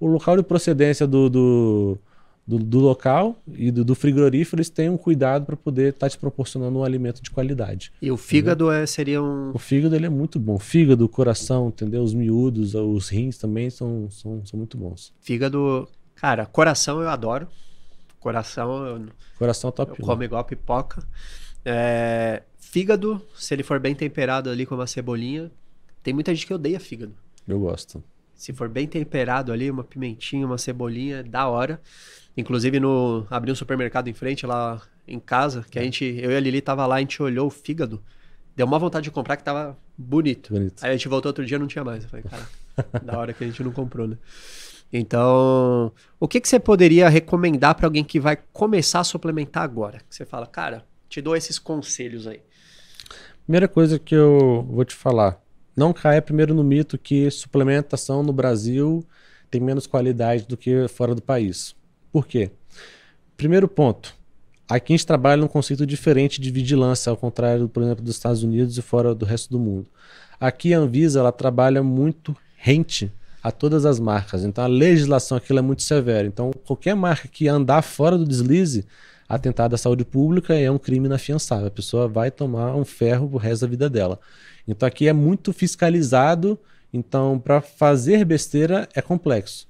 [0.00, 1.98] o local de procedência do, do
[2.46, 6.10] do, do local e do, do, frigorífero, eles têm um cuidado para poder estar tá
[6.10, 7.92] te proporcionando um alimento de qualidade.
[8.00, 9.50] E o fígado é, seria um.
[9.54, 10.58] O fígado ele é muito bom.
[10.58, 12.02] Fígado, coração, entendeu?
[12.02, 15.12] Os miúdos, os rins também são, são, são muito bons.
[15.20, 17.48] Fígado, cara, coração eu adoro.
[18.20, 19.06] Coração eu.
[19.38, 19.92] Coração top.
[19.98, 21.06] Eu como igual pipoca.
[21.64, 25.50] É, fígado, se ele for bem temperado ali com uma cebolinha.
[26.02, 27.14] Tem muita gente que odeia fígado.
[27.48, 28.04] Eu gosto.
[28.44, 31.80] Se for bem temperado ali, uma pimentinha, uma cebolinha, da hora.
[32.36, 35.86] Inclusive, no abri um supermercado em frente lá em casa, que a é.
[35.86, 38.02] gente, eu e a Lili tava lá, a gente olhou o fígado,
[38.54, 40.52] deu uma vontade de comprar que tava bonito.
[40.52, 40.84] bonito.
[40.84, 42.04] Aí a gente voltou outro dia não tinha mais.
[42.04, 42.46] Eu falei, cara,
[43.02, 44.18] da hora que a gente não comprou, né?
[44.92, 45.90] Então,
[46.20, 50.00] o que, que você poderia recomendar para alguém que vai começar a suplementar agora?
[50.06, 52.42] Que você fala, cara, te dou esses conselhos aí.
[53.46, 55.42] Primeira coisa que eu vou te falar,
[55.76, 59.04] não caia primeiro no mito que suplementação no Brasil
[59.50, 61.74] tem menos qualidade do que fora do país.
[62.12, 62.50] Por quê?
[63.36, 64.14] Primeiro ponto.
[64.68, 68.42] Aqui a gente trabalha num conceito diferente de vigilância, ao contrário, por exemplo, dos Estados
[68.42, 69.86] Unidos e fora do resto do mundo.
[70.40, 73.12] Aqui a Anvisa ela trabalha muito rente
[73.42, 74.42] a todas as marcas.
[74.42, 76.26] Então a legislação aqui é muito severa.
[76.26, 78.86] Então qualquer marca que andar fora do deslize,
[79.28, 81.66] atentado à saúde pública é um crime inafiançável.
[81.66, 84.18] A pessoa vai tomar um ferro pro resto da vida dela.
[84.66, 86.58] Então aqui é muito fiscalizado.
[86.92, 89.66] Então para fazer besteira é complexo.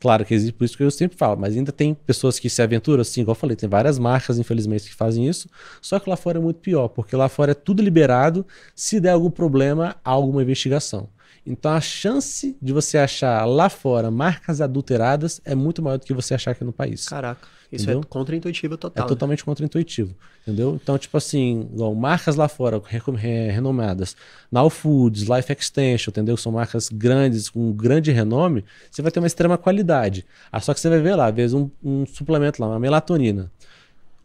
[0.00, 2.62] Claro que existe, por isso que eu sempre falo, mas ainda tem pessoas que se
[2.62, 5.46] aventuram, assim, igual eu falei, tem várias marcas, infelizmente, que fazem isso,
[5.82, 9.10] só que lá fora é muito pior, porque lá fora é tudo liberado, se der
[9.10, 11.06] algum problema, há alguma investigação.
[11.46, 16.12] Então a chance de você achar lá fora marcas adulteradas é muito maior do que
[16.12, 17.06] você achar aqui no país.
[17.06, 17.48] Caraca.
[17.72, 18.00] Isso é entendeu?
[18.00, 19.02] é contra-intuitivo total.
[19.02, 19.08] É né?
[19.08, 20.78] totalmente contra-intuitivo, entendeu?
[20.82, 22.82] Então, tipo assim, igual, marcas lá fora
[23.16, 24.16] renomadas,
[24.50, 26.36] Now Foods, Life Extension, entendeu?
[26.36, 30.26] São marcas grandes, com grande renome, você vai ter uma extrema qualidade.
[30.50, 33.50] Ah, só que você vai ver lá, às vezes um, um suplemento lá, uma melatonina,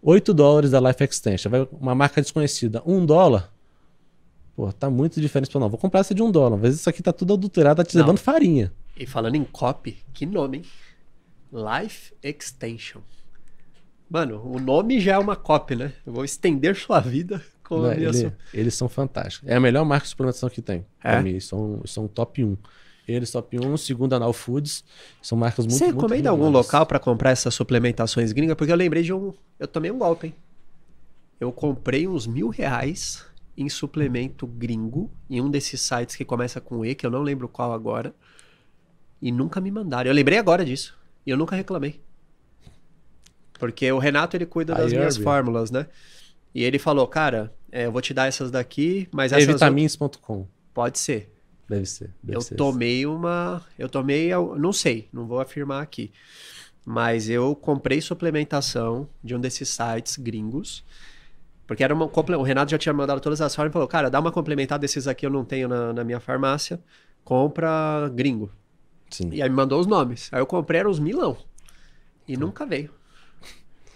[0.02, 3.52] 8 dólares da Life Extension, vai uma marca desconhecida, 1 dólar,
[4.56, 5.54] Pô, tá muito diferente.
[5.58, 6.56] Não, vou comprar essa de um dólar.
[6.56, 8.72] Às vezes isso aqui tá tudo adulterado, tá te levando farinha.
[8.96, 10.64] E falando em copy, que nome, hein?
[11.52, 13.02] Life Extension.
[14.10, 15.94] Mano, o nome já é uma cópia, né?
[16.06, 19.50] Eu vou estender sua vida com Não, a minha ele, Eles são fantásticos.
[19.50, 20.86] É a melhor marca de suplementação que tem.
[21.04, 21.12] É?
[21.12, 22.58] Pra mim, eles são, são top 1.
[23.08, 24.84] Eles top 1, segundo a Now Foods.
[25.22, 28.56] São marcas muito Você recomenda algum local para comprar essas suplementações gringas?
[28.56, 29.34] Porque eu lembrei de um.
[29.60, 30.36] Eu tomei um golpe, hein?
[31.40, 33.26] Eu comprei uns mil reais
[33.58, 37.48] em suplemento gringo em um desses sites que começa com E, que eu não lembro
[37.48, 38.14] qual agora.
[39.22, 40.10] E nunca me mandaram.
[40.10, 40.98] Eu lembrei agora disso.
[41.26, 42.02] E eu nunca reclamei.
[43.58, 45.88] Porque o Renato ele cuida das minhas fórmulas, né?
[46.54, 49.46] E ele falou, cara, é, eu vou te dar essas daqui, mas essas.
[49.46, 50.48] Vitamins.com.
[50.74, 51.34] Pode ser.
[51.68, 52.14] Deve ser.
[52.22, 53.06] Deve eu ser tomei esse.
[53.06, 53.62] uma.
[53.78, 54.30] Eu tomei.
[54.58, 56.12] Não sei, não vou afirmar aqui.
[56.86, 60.86] Mas eu comprei suplementação de um desses sites gringos.
[61.68, 62.06] Porque era uma.
[62.06, 65.08] O Renato já tinha mandado todas as formas e falou: cara, dá uma complementar desses
[65.08, 66.80] aqui eu não tenho na, na minha farmácia.
[67.24, 68.52] Compra gringo.
[69.10, 69.30] Sim.
[69.32, 70.30] E aí me mandou os nomes.
[70.32, 71.38] Aí eu comprei, eram os milão.
[72.28, 72.92] E nunca veio.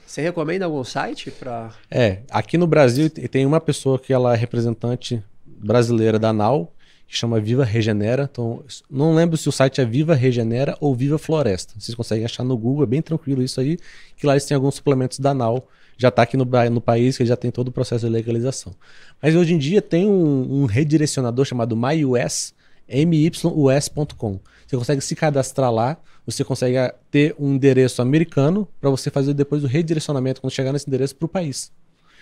[0.05, 1.69] Você recomenda algum site para?
[1.89, 6.73] É, aqui no Brasil tem uma pessoa que ela é representante brasileira da NAU,
[7.07, 8.27] que chama Viva Regenera.
[8.31, 11.75] Então, não lembro se o site é Viva Regenera ou Viva Floresta.
[11.77, 13.77] Vocês conseguem achar no Google, é bem tranquilo isso aí,
[14.17, 15.67] que lá eles têm alguns suplementos da NAU.
[15.99, 18.73] Já está aqui no, no país, que já tem todo o processo de legalização.
[19.21, 22.53] Mas hoje em dia tem um, um redirecionador chamado MyUS,
[22.87, 24.39] mys.com.
[24.65, 26.77] Você consegue se cadastrar lá, você consegue
[27.11, 31.25] ter um endereço americano para você fazer depois o redirecionamento quando chegar nesse endereço para
[31.25, 31.69] o país.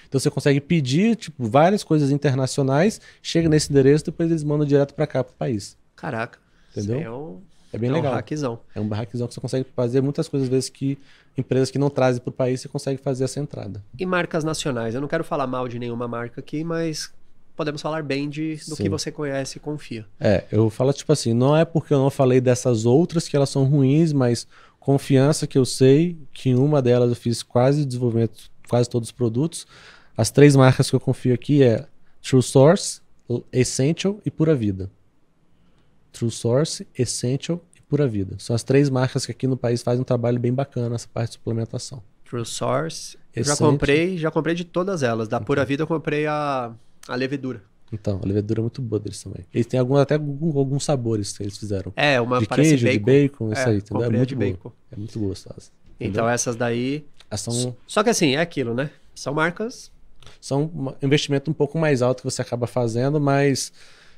[0.08, 4.96] Então você consegue pedir tipo, várias coisas internacionais, chega nesse endereço, depois eles mandam direto
[4.96, 5.78] para cá, para o país.
[5.96, 6.40] Caraca.
[6.76, 7.44] Entendeu?
[7.72, 8.14] É, É bem é legal.
[8.14, 8.60] um hackzão.
[8.74, 10.98] É um barraquezão que você consegue fazer muitas coisas, às vezes, que
[11.38, 13.84] empresas que não trazem para o país, você consegue fazer essa entrada.
[13.98, 14.96] E marcas nacionais?
[14.96, 17.12] Eu não quero falar mal de nenhuma marca aqui, mas
[17.56, 18.84] podemos falar bem de, do Sim.
[18.84, 20.06] que você conhece e confia.
[20.20, 23.50] É, eu falo tipo assim, não é porque eu não falei dessas outras que elas
[23.50, 24.48] são ruins, mas
[24.80, 29.12] confiança que eu sei que em uma delas eu fiz quase desenvolvimento, quase todos os
[29.12, 29.68] produtos.
[30.16, 31.86] As três marcas que eu confio aqui é
[32.22, 33.02] True Source,
[33.52, 34.90] Essential e Pura Vida.
[36.18, 38.36] True Source, Essential e Pura Vida.
[38.40, 41.30] São as três marcas que aqui no país fazem um trabalho bem bacana nessa parte
[41.32, 42.02] de suplementação.
[42.30, 43.18] True Source.
[43.36, 43.72] Eu já Essential.
[43.72, 45.28] comprei, já comprei de todas elas.
[45.28, 46.72] Da Pura Vida eu comprei a,
[47.08, 47.62] a levedura.
[47.94, 49.46] Então, a levedura é muito boa deles também.
[49.54, 51.94] Eles têm algum, até algum- alguns sabores que eles fizeram.
[51.96, 52.92] É, uma de queijo, bacon.
[52.98, 54.04] de bacon, isso É, aí, entendeu?
[54.04, 54.52] É muito de boa.
[54.52, 54.72] bacon.
[54.92, 55.72] É muito gostosa.
[56.00, 57.06] Então essas daí.
[57.38, 58.90] São Só que assim, é aquilo, né?
[59.16, 59.90] São marcas.
[60.42, 63.72] são um investimento um pouco mais alto que você acaba fazendo, mas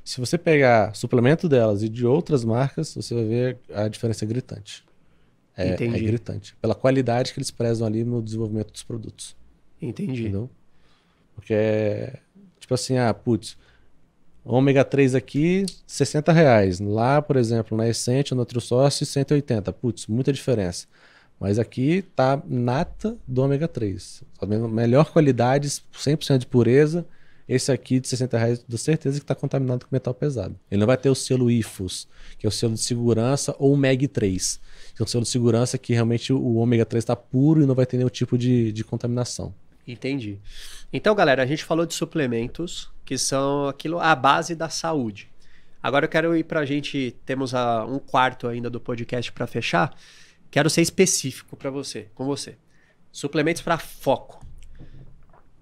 [0.03, 4.27] se você pegar suplemento delas e de outras marcas, você vai ver a diferença é
[4.27, 4.83] gritante.
[5.55, 5.97] É, Entendi.
[5.97, 6.55] é gritante.
[6.61, 9.35] Pela qualidade que eles prezam ali no desenvolvimento dos produtos.
[9.81, 10.21] Entendi.
[10.21, 10.49] Entendeu?
[11.35, 12.19] Porque é
[12.69, 13.57] tipo assim, ah, putz,
[14.45, 16.79] ômega 3 aqui, 60 reais.
[16.79, 19.73] Lá, por exemplo, na Essential, na Nutrisource, 180.
[19.73, 20.85] Putz, muita diferença.
[21.39, 24.23] Mas aqui tá nata do ômega 3.
[24.39, 24.67] Tá vendo?
[24.67, 27.05] Melhor qualidade, 100% de pureza.
[27.49, 30.55] Esse aqui de 60 reais, dou certeza que está contaminado com metal pesado.
[30.69, 33.77] Ele não vai ter o selo IFOS, que é o selo de segurança, ou o
[33.77, 34.59] MEG3,
[34.95, 37.73] que é o selo de segurança que realmente o ômega 3 está puro e não
[37.73, 39.51] vai ter nenhum tipo de, de contaminação.
[39.87, 40.37] Entendi.
[40.93, 45.27] Então, galera, a gente falou de suplementos, que são aquilo a base da saúde.
[45.81, 49.97] Agora eu quero ir pra gente, temos a, um quarto ainda do podcast para fechar.
[50.51, 52.57] Quero ser específico para você, com você.
[53.11, 54.38] Suplementos para foco.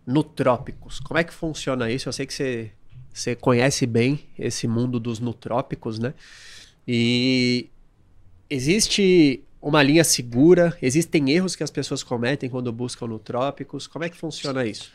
[0.07, 1.01] Nutrópicos.
[1.01, 2.07] Como é que funciona isso?
[2.07, 2.71] Eu sei que você,
[3.13, 6.13] você conhece bem esse mundo dos nutrópicos, né?
[6.87, 7.69] E
[8.49, 10.77] existe uma linha segura?
[10.81, 13.85] Existem erros que as pessoas cometem quando buscam nutrópicos?
[13.85, 14.91] Como é que funciona isso?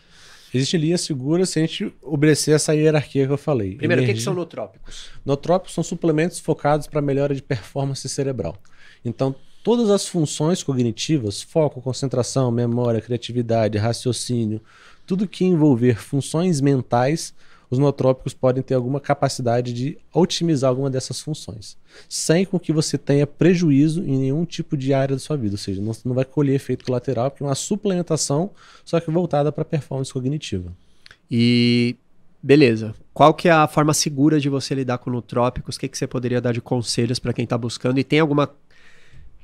[0.54, 3.76] Existe linha segura se a gente obedecer essa hierarquia que eu falei.
[3.76, 5.10] Primeiro, o que, que Energia- são nutrópicos?
[5.24, 8.56] Notrópicos são suplementos focados para melhora de performance cerebral.
[9.04, 14.60] Então, todas as funções cognitivas, foco, concentração, memória, criatividade, raciocínio,
[15.06, 17.34] tudo que envolver funções mentais,
[17.70, 22.98] os notrópicos podem ter alguma capacidade de otimizar alguma dessas funções, sem com que você
[22.98, 26.24] tenha prejuízo em nenhum tipo de área da sua vida, ou seja, não, não vai
[26.24, 28.50] colher efeito colateral, porque é uma suplementação,
[28.84, 30.70] só que voltada para performance cognitiva.
[31.30, 31.96] E
[32.42, 32.94] beleza.
[33.14, 35.76] Qual que é a forma segura de você lidar com nutrópicos?
[35.76, 37.98] O que, que você poderia dar de conselhos para quem está buscando?
[37.98, 38.50] E tem alguma,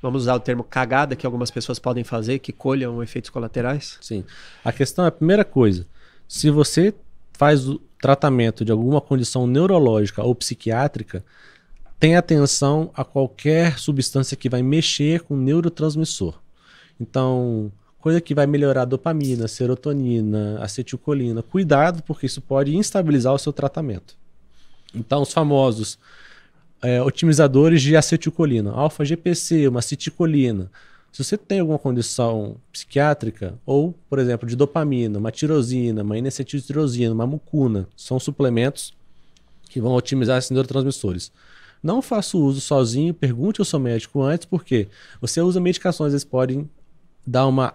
[0.03, 3.99] vamos usar o termo cagada que algumas pessoas podem fazer que colham efeitos colaterais?
[4.01, 4.25] Sim.
[4.65, 5.87] A questão é a primeira coisa.
[6.27, 6.95] Se você
[7.33, 11.25] faz o tratamento de alguma condição neurológica ou psiquiátrica,
[11.99, 16.35] tenha atenção a qualquer substância que vai mexer com o neurotransmissor.
[17.01, 21.43] Então, coisa que vai melhorar dopamina, serotonina, acetilcolina.
[21.43, 24.17] Cuidado, porque isso pode instabilizar o seu tratamento.
[24.95, 25.99] Então, os famosos
[26.83, 30.71] é, otimizadores de acetilcolina, alfa-GPC, uma aceticolina.
[31.11, 37.13] Se você tem alguma condição psiquiátrica, ou, por exemplo, de dopamina, uma tirosina, uma N-acetiltirosina,
[37.13, 38.95] uma mucuna, são suplementos
[39.69, 41.33] que vão otimizar esses neurotransmissores.
[41.83, 44.89] Não faça o uso sozinho, pergunte ao seu médico antes, porque
[45.21, 46.69] você usa medicações, eles podem
[47.27, 47.75] dar uma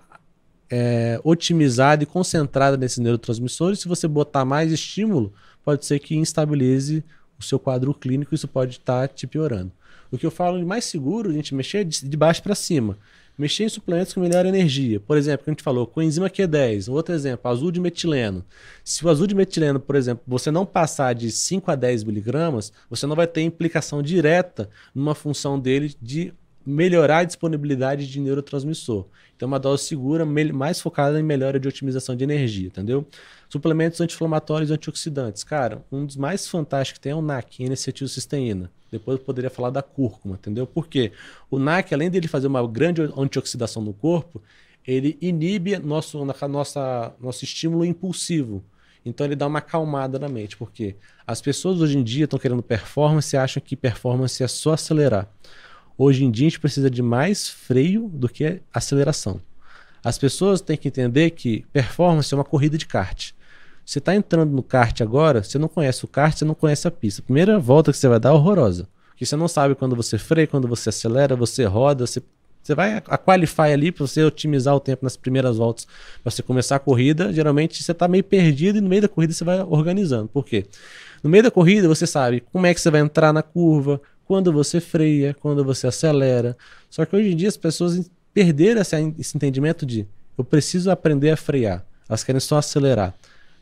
[0.70, 3.80] é, otimizada e concentrada nesses neurotransmissores.
[3.80, 5.34] Se você botar mais estímulo,
[5.64, 7.04] pode ser que instabilize
[7.44, 9.72] o seu quadro clínico, isso pode estar te piorando.
[10.12, 12.98] O que eu falo de mais seguro, a gente mexer de, de baixo para cima.
[13.36, 15.00] Mexer em suplementos com melhor energia.
[15.00, 16.91] Por exemplo, que a gente falou, coenzima Q10.
[16.91, 18.46] Outro exemplo, azul de metileno.
[18.84, 22.72] Se o azul de metileno, por exemplo, você não passar de 5 a 10 miligramas,
[22.88, 26.32] você não vai ter implicação direta numa função dele de
[26.66, 29.05] melhorar a disponibilidade de neurotransmissor.
[29.36, 33.05] Então, uma dose segura, mais focada em melhora de otimização de energia, entendeu?
[33.49, 35.43] Suplementos anti-inflamatórios e antioxidantes.
[35.43, 38.72] Cara, um dos mais fantásticos que tem é o NAC, N-acetilcisteína.
[38.91, 40.66] Depois eu poderia falar da cúrcuma, entendeu?
[40.66, 41.11] Por quê?
[41.49, 44.41] O NAC, além dele fazer uma grande antioxidação no corpo,
[44.86, 48.64] ele inibe nosso, nossa, nosso estímulo impulsivo.
[49.05, 50.95] Então ele dá uma acalmada na mente, porque
[51.28, 55.28] as pessoas hoje em dia estão querendo performance e acham que performance é só acelerar.
[55.98, 59.39] Hoje em dia a gente precisa de mais freio do que aceleração.
[60.04, 63.32] As pessoas têm que entender que performance é uma corrida de kart.
[63.86, 66.91] Você está entrando no kart agora, você não conhece o kart, você não conhece a
[66.91, 67.22] pista.
[67.22, 68.88] A primeira volta que você vai dar é horrorosa.
[69.10, 72.22] Porque você não sabe quando você freia, quando você acelera, você roda, você
[72.64, 75.86] Você vai a qualify ali para você otimizar o tempo nas primeiras voltas,
[76.24, 77.32] para você começar a corrida.
[77.34, 80.30] Geralmente você está meio perdido e no meio da corrida você vai organizando.
[80.30, 80.66] Por quê?
[81.22, 84.51] No meio da corrida você sabe como é que você vai entrar na curva, quando
[84.51, 86.57] você freia, quando você acelera.
[86.89, 90.07] Só que hoje em dia as pessoas perderam esse, esse entendimento de
[90.38, 91.86] eu preciso aprender a frear.
[92.07, 93.13] Elas querem só acelerar.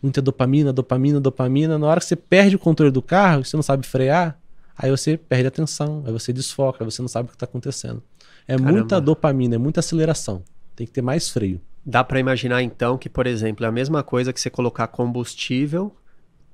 [0.01, 1.77] Muita dopamina, dopamina, dopamina.
[1.77, 4.39] Na hora que você perde o controle do carro, você não sabe frear,
[4.77, 7.45] aí você perde a atenção, aí você desfoca, aí você não sabe o que está
[7.45, 8.01] acontecendo.
[8.47, 8.71] É Caramba.
[8.71, 10.43] muita dopamina, é muita aceleração.
[10.75, 11.61] Tem que ter mais freio.
[11.85, 15.95] Dá para imaginar então que, por exemplo, é a mesma coisa que você colocar combustível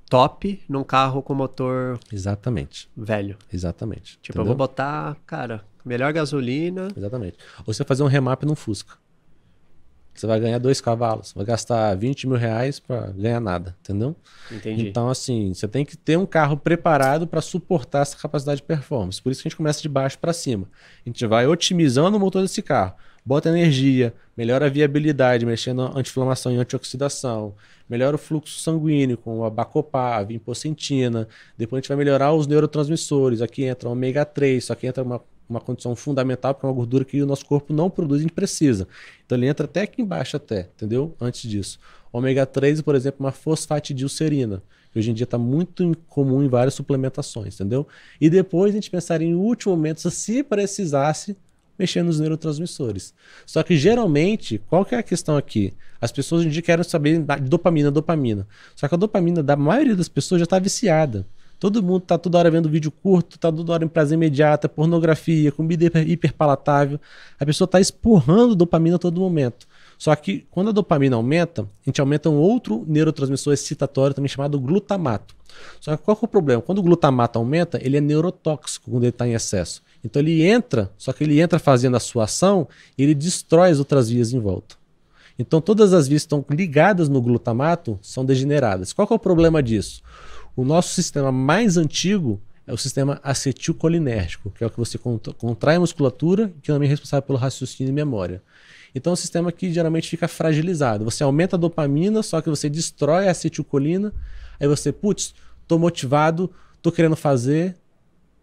[0.08, 2.88] top num carro com motor Exatamente.
[2.96, 3.36] velho.
[3.52, 4.18] Exatamente.
[4.22, 4.42] Tipo, Entendeu?
[4.42, 6.88] eu vou botar, cara, melhor gasolina.
[6.96, 7.36] Exatamente.
[7.66, 8.96] Ou você fazer um remap num Fusca.
[10.14, 14.16] Você vai ganhar dois cavalos, vai gastar 20 mil reais para ganhar nada, entendeu?
[14.50, 14.88] Entendi.
[14.88, 19.22] Então, assim, você tem que ter um carro preparado para suportar essa capacidade de performance.
[19.22, 20.66] Por isso que a gente começa de baixo para cima.
[21.06, 22.94] A gente vai otimizando o motor desse carro
[23.28, 27.54] bota energia, melhora a viabilidade, mexendo anti-inflamação e antioxidação,
[27.86, 32.46] melhora o fluxo sanguíneo com a bacopá, a vinpocentina, depois a gente vai melhorar os
[32.46, 36.70] neurotransmissores, aqui entra o ômega 3, só que entra uma, uma condição fundamental, porque é
[36.70, 38.88] uma gordura que o nosso corpo não produz, gente precisa.
[39.26, 41.14] Então ele entra até aqui embaixo até, entendeu?
[41.20, 41.78] Antes disso.
[42.10, 46.72] Ômega 3, por exemplo, uma fosfatidilcerina, que hoje em dia está muito comum em várias
[46.72, 47.86] suplementações, entendeu?
[48.18, 51.36] E depois a gente pensaria em último momento, se precisasse,
[51.78, 53.14] mexer nos neurotransmissores.
[53.46, 55.72] Só que geralmente, qual que é a questão aqui?
[56.00, 58.46] As pessoas hoje em dia querem saber de dopamina, dopamina.
[58.74, 61.26] Só que a dopamina da maioria das pessoas já está viciada.
[61.58, 65.50] Todo mundo está toda hora vendo vídeo curto, está toda hora em prazer imediata, pornografia,
[65.50, 67.00] comida hiperpalatável.
[67.38, 69.66] A pessoa está esporrando dopamina a todo momento.
[69.98, 74.60] Só que quando a dopamina aumenta, a gente aumenta um outro neurotransmissor excitatório também chamado
[74.60, 75.34] glutamato.
[75.80, 76.62] Só que qual que é o problema?
[76.62, 79.82] Quando o glutamato aumenta, ele é neurotóxico quando ele está em excesso.
[80.08, 83.78] Então ele entra, só que ele entra fazendo a sua ação e ele destrói as
[83.78, 84.74] outras vias em volta.
[85.38, 88.94] Então todas as vias que estão ligadas no glutamato são degeneradas.
[88.94, 90.02] Qual é o problema disso?
[90.56, 94.98] O nosso sistema mais antigo é o sistema acetilcolinérgico, que é o que você
[95.36, 98.42] contrai a musculatura, que também é responsável pelo raciocínio e memória.
[98.94, 101.04] Então é um sistema que geralmente fica fragilizado.
[101.04, 104.10] Você aumenta a dopamina, só que você destrói a acetilcolina,
[104.58, 105.34] aí você, putz,
[105.66, 106.50] tô motivado,
[106.80, 107.76] tô querendo fazer,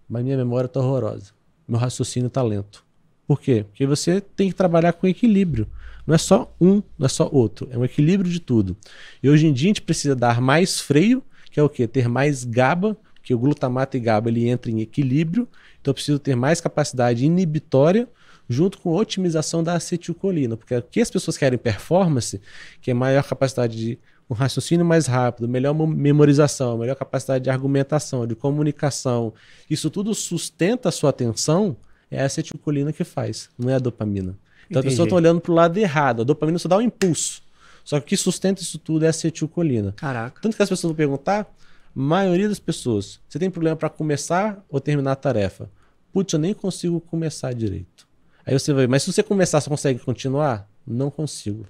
[0.07, 1.34] mas minha memória tá horrorosa
[1.67, 2.83] meu raciocínio está lento.
[3.27, 3.65] Por quê?
[3.67, 5.67] Porque você tem que trabalhar com equilíbrio.
[6.05, 7.67] Não é só um, não é só outro.
[7.71, 8.77] É um equilíbrio de tudo.
[9.21, 11.87] E hoje em dia a gente precisa dar mais freio, que é o quê?
[11.87, 15.47] Ter mais GABA, que o glutamato e GABA ele entra em equilíbrio.
[15.81, 18.07] Então eu preciso ter mais capacidade inibitória
[18.47, 20.55] junto com otimização da acetilcolina.
[20.55, 22.39] Porque o que as pessoas querem performance,
[22.81, 23.99] que é maior capacidade de
[24.29, 29.33] um raciocínio mais rápido, melhor memorização, melhor capacidade de argumentação, de comunicação,
[29.69, 31.77] isso tudo sustenta a sua atenção,
[32.09, 34.37] é a acetilcolina que faz, não é a dopamina.
[34.69, 34.87] Então Entendi.
[34.87, 36.21] a pessoa está olhando para o lado errado.
[36.21, 37.43] A dopamina só dá um impulso.
[37.83, 39.93] Só que o que sustenta isso tudo é a acetilcolina.
[39.95, 40.41] Caraca.
[40.41, 41.47] Tanto que as pessoas vão perguntar,
[41.93, 45.69] maioria das pessoas, você tem problema para começar ou terminar a tarefa?
[46.11, 48.07] Putz, eu nem consigo começar direito.
[48.45, 50.67] Aí você vai, mas se você começar, você consegue continuar?
[50.85, 51.65] Não consigo.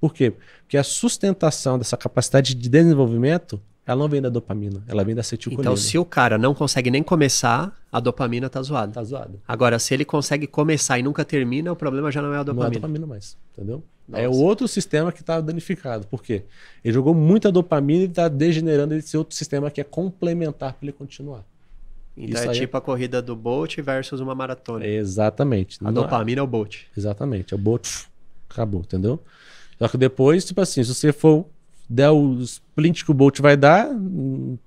[0.00, 0.32] Por quê?
[0.62, 5.20] Porque a sustentação dessa capacidade de desenvolvimento, ela não vem da dopamina, ela vem da
[5.20, 5.62] acetilcolina.
[5.62, 8.92] Então, se o cara não consegue nem começar, a dopamina tá zoada.
[8.92, 9.38] Tá zoada.
[9.46, 12.68] Agora, se ele consegue começar e nunca termina, o problema já não é a dopamina.
[12.68, 13.82] Não é a dopamina mais, entendeu?
[14.08, 14.22] Nossa.
[14.22, 16.06] É o outro sistema que está danificado.
[16.06, 16.44] Por quê?
[16.84, 20.92] Ele jogou muita dopamina e está degenerando esse outro sistema que é complementar para ele
[20.92, 21.44] continuar.
[22.16, 22.78] Então Isso é tipo é...
[22.78, 24.86] a corrida do Bolt versus uma maratona.
[24.86, 25.78] exatamente.
[25.80, 26.40] A não dopamina é...
[26.40, 26.84] é o Bolt.
[26.96, 27.52] Exatamente.
[27.52, 28.04] É o Bolt.
[28.48, 29.20] Acabou, entendeu?
[29.78, 31.46] Só que depois, tipo assim, se você for
[31.88, 33.88] der o sprint que o Bolt vai dar,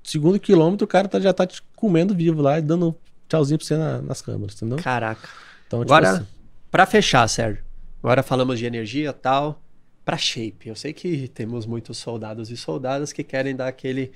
[0.03, 2.95] segundo quilômetro o cara tá, já tá te comendo vivo lá e dando
[3.28, 4.78] tchauzinho pra você na, nas câmeras, entendeu?
[4.78, 5.28] Caraca.
[5.68, 6.28] Então, tipo Agora, assim...
[6.72, 7.64] pra fechar, Sérgio,
[8.01, 9.62] agora falamos de energia e tal,
[10.05, 10.70] pra shape.
[10.70, 14.12] Eu sei que temos muitos soldados e soldadas que querem dar aquele,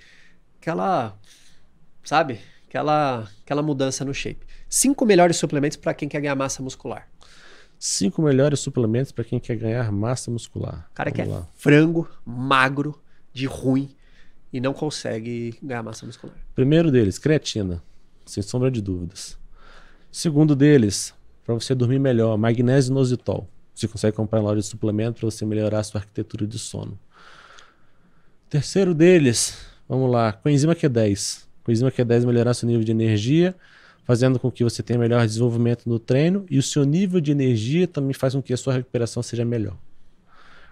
[0.59, 1.17] aquela,
[2.03, 2.39] sabe?
[2.67, 4.45] Aquela, aquela mudança no shape.
[4.67, 7.07] Cinco melhores suplementos para quem quer ganhar massa muscular.
[7.85, 10.89] Cinco melhores suplementos para quem quer ganhar massa muscular.
[10.93, 12.97] Cara que é frango, magro,
[13.33, 13.89] de ruim
[14.53, 16.33] e não consegue ganhar massa muscular.
[16.55, 17.83] Primeiro deles, creatina,
[18.25, 19.37] sem sombra de dúvidas.
[20.09, 21.13] Segundo deles,
[21.43, 23.49] para você dormir melhor, magnésio inositol.
[23.75, 26.97] Você consegue comprar em loja de suplemento para você melhorar a sua arquitetura de sono.
[28.49, 29.57] Terceiro deles,
[29.89, 31.43] vamos lá, coenzima Q10.
[31.65, 33.53] Coenzima Q10 melhorar seu nível de energia,
[34.03, 37.87] fazendo com que você tenha melhor desenvolvimento no treino e o seu nível de energia
[37.87, 39.77] também faz com que a sua recuperação seja melhor.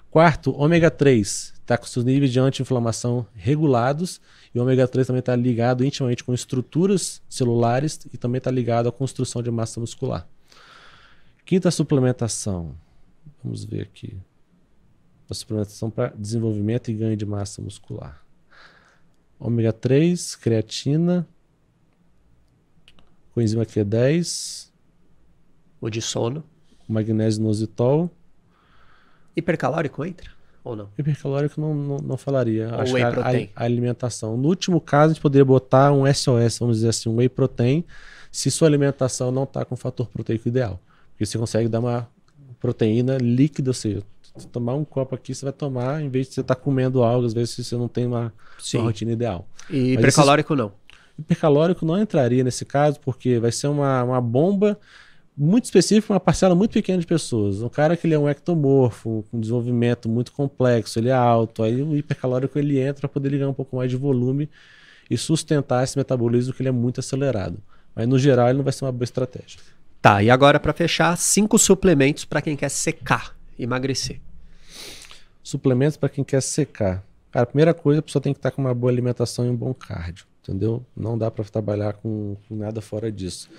[0.09, 4.19] Quarto, ômega 3 está com seus níveis de anti-inflamação regulados
[4.53, 8.89] e o ômega 3 também está ligado intimamente com estruturas celulares e também está ligado
[8.89, 10.27] à construção de massa muscular.
[11.45, 12.75] Quinta suplementação.
[13.41, 14.17] Vamos ver aqui.
[15.29, 18.21] A suplementação para desenvolvimento e ganho de massa muscular.
[19.39, 21.25] Ômega 3, creatina,
[23.33, 24.69] coenzima Q10.
[25.79, 26.43] O de sono.
[26.87, 28.09] Magnésio inositol.
[29.35, 30.29] Hipercalórico entra?
[30.63, 30.89] Ou não?
[30.97, 32.69] Hipercalórico não, não, não falaria.
[32.73, 33.49] Ou Acho whey que a- protein.
[33.55, 34.37] a, a alimentação.
[34.37, 37.83] No último caso, a gente poderia botar um SOS, vamos dizer assim, um whey protein,
[38.31, 40.79] se sua alimentação não está com o fator proteico ideal.
[41.11, 42.07] Porque você consegue dar uma
[42.59, 44.03] proteína líquida, ou seja,
[44.37, 47.25] se tomar um copo aqui, você vai tomar, em vez de você estar comendo algo,
[47.25, 48.31] às vezes você não tem uma,
[48.75, 49.47] uma rotina ideal.
[49.69, 50.71] E Mas hipercalórico não.
[51.21, 54.77] Hipercalórico não entraria nesse caso, porque vai ser uma, uma bomba
[55.37, 57.61] muito específica uma parcela muito pequena de pessoas.
[57.61, 61.81] Um cara que ele é um ectomorfo, com desenvolvimento muito complexo, ele é alto, aí
[61.81, 64.49] o hipercalórico ele entra para poder ligar um pouco mais de volume
[65.09, 67.57] e sustentar esse metabolismo que ele é muito acelerado.
[67.95, 69.59] Mas no geral ele não vai ser uma boa estratégia.
[70.01, 74.19] Tá, e agora para fechar, cinco suplementos para quem quer secar, emagrecer.
[75.43, 77.03] Suplementos para quem quer secar.
[77.31, 79.55] Cara, a primeira coisa, a pessoa tem que estar com uma boa alimentação e um
[79.55, 80.85] bom cardio, entendeu?
[80.95, 83.49] Não dá para trabalhar com, com nada fora disso.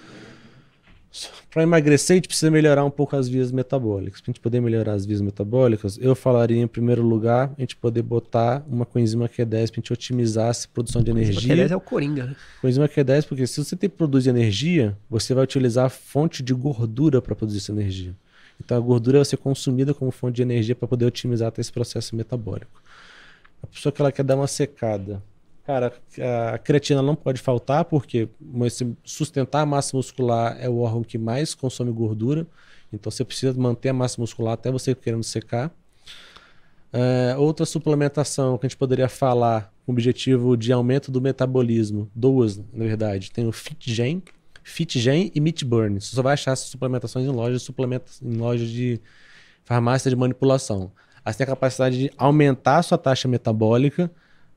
[1.51, 4.23] Para emagrecer, a gente precisa melhorar um pouco as vias metabólicas.
[4.23, 7.77] Para a gente poder melhorar as vias metabólicas, eu falaria em primeiro lugar a gente
[7.77, 11.53] poder botar uma coenzima Q10 para a gente otimizar essa produção de energia.
[11.53, 12.37] Aliás, é o Coringa, né?
[12.63, 16.55] Coenzima Q10, porque se você tem que produzir energia, você vai utilizar a fonte de
[16.55, 18.15] gordura para produzir essa energia.
[18.59, 21.73] Então a gordura vai ser consumida como fonte de energia para poder otimizar até esse
[21.73, 22.83] processo metabólico.
[23.63, 25.23] A pessoa que ela quer dar uma secada.
[25.65, 25.93] Cara,
[26.53, 31.17] a creatina não pode faltar, porque você sustentar a massa muscular é o órgão que
[31.17, 32.47] mais consome gordura.
[32.93, 35.71] Então você precisa manter a massa muscular até você querendo secar.
[36.93, 42.59] É, outra suplementação que a gente poderia falar com objetivo de aumento do metabolismo, duas,
[42.59, 44.23] na verdade, tem o FitGen,
[44.63, 46.01] FitGen e MeatBurn.
[46.01, 47.69] Você só vai achar essas suplementações em lojas,
[48.21, 49.01] em lojas de
[49.65, 50.93] farmácia de manipulação.
[51.25, 54.11] Elas têm a capacidade de aumentar a sua taxa metabólica,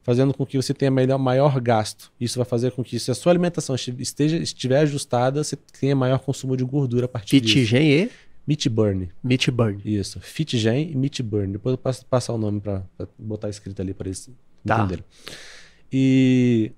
[0.05, 2.11] fazendo com que você tenha melhor, maior gasto.
[2.21, 6.19] Isso vai fazer com que, se a sua alimentação esteja, estiver ajustada, você tenha maior
[6.19, 7.55] consumo de gordura a partir disso.
[7.55, 8.11] Fitgen e
[8.47, 9.09] MeatBurn.
[9.23, 9.81] Meat Burn.
[9.83, 11.53] Isso, FitGen e MeatBurn.
[11.53, 12.83] Depois eu passo passar o nome para
[13.17, 14.29] botar escrito ali para eles
[14.63, 14.77] Tá.
[14.77, 15.03] entenderem.
[15.91, 16.71] E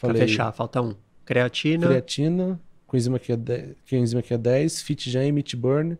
[0.00, 0.94] Pra falei fechar, falta um.
[1.24, 1.86] Creatina.
[1.88, 5.92] creatina, coenzima que é 10, coenzima que é 10 FitGen e MeatBurn.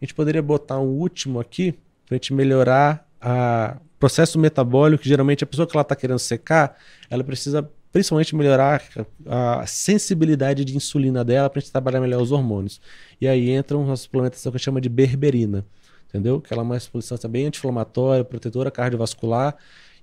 [0.00, 1.72] A gente poderia botar um último aqui
[2.04, 5.04] para a gente melhorar o processo metabólico.
[5.04, 6.76] Geralmente a pessoa que ela está querendo secar,
[7.10, 8.82] ela precisa principalmente melhorar
[9.26, 12.80] a, a sensibilidade de insulina dela para a gente trabalhar melhor os hormônios.
[13.20, 15.64] E aí entra uma suplementação que chama de berberina,
[16.08, 16.40] entendeu?
[16.40, 19.56] Que ela é uma substância bem anti-inflamatória, protetora cardiovascular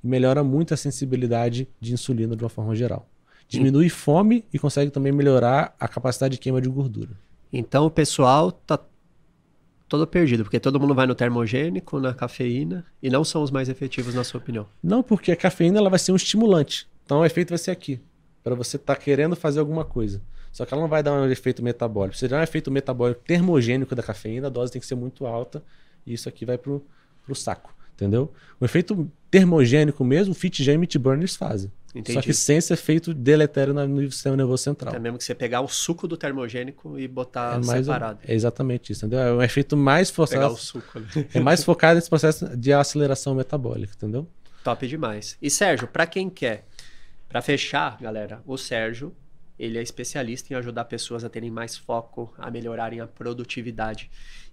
[0.04, 3.08] e melhora muito a sensibilidade de insulina de uma forma geral.
[3.48, 7.12] Diminui fome e consegue também melhorar a capacidade de queima de gordura.
[7.52, 8.80] Então pessoal tá
[9.94, 13.70] todo perdido, porque todo mundo vai no termogênico, na cafeína, e não são os mais
[13.70, 14.66] efetivos, na sua opinião.
[14.82, 16.88] Não, porque a cafeína ela vai ser um estimulante.
[17.06, 18.00] Então o efeito vai ser aqui,
[18.44, 20.20] para você estar querendo fazer alguma coisa.
[20.52, 22.18] Só que ela não vai dar um efeito metabólico.
[22.18, 25.64] Se der um efeito metabólico termogênico da cafeína, a dose tem que ser muito alta
[26.08, 26.84] e isso aqui vai pro,
[27.24, 28.34] pro saco, entendeu?
[28.60, 31.72] O efeito termogênico mesmo, o FitGen e MeatBurn eles fazem.
[31.96, 32.14] Entendi.
[32.14, 34.96] Só que sem esse efeito deletério no sistema nervoso central.
[34.96, 38.20] É mesmo que você pegar o suco do termogênico e botar É mais separado.
[38.28, 39.20] é exatamente isso, entendeu?
[39.20, 41.28] É um efeito mais Pegar forçado, o suco ali.
[41.34, 44.28] é mais focado nesse processo de aceleração metabólica, entendeu?
[44.64, 45.38] Top demais.
[45.42, 46.66] E Sérgio, pra quem quer,
[47.34, 49.12] Pra fechar, galera, o Sérgio,
[49.58, 54.08] ele é especialista em ajudar pessoas a terem mais foco, a melhorarem a produtividade.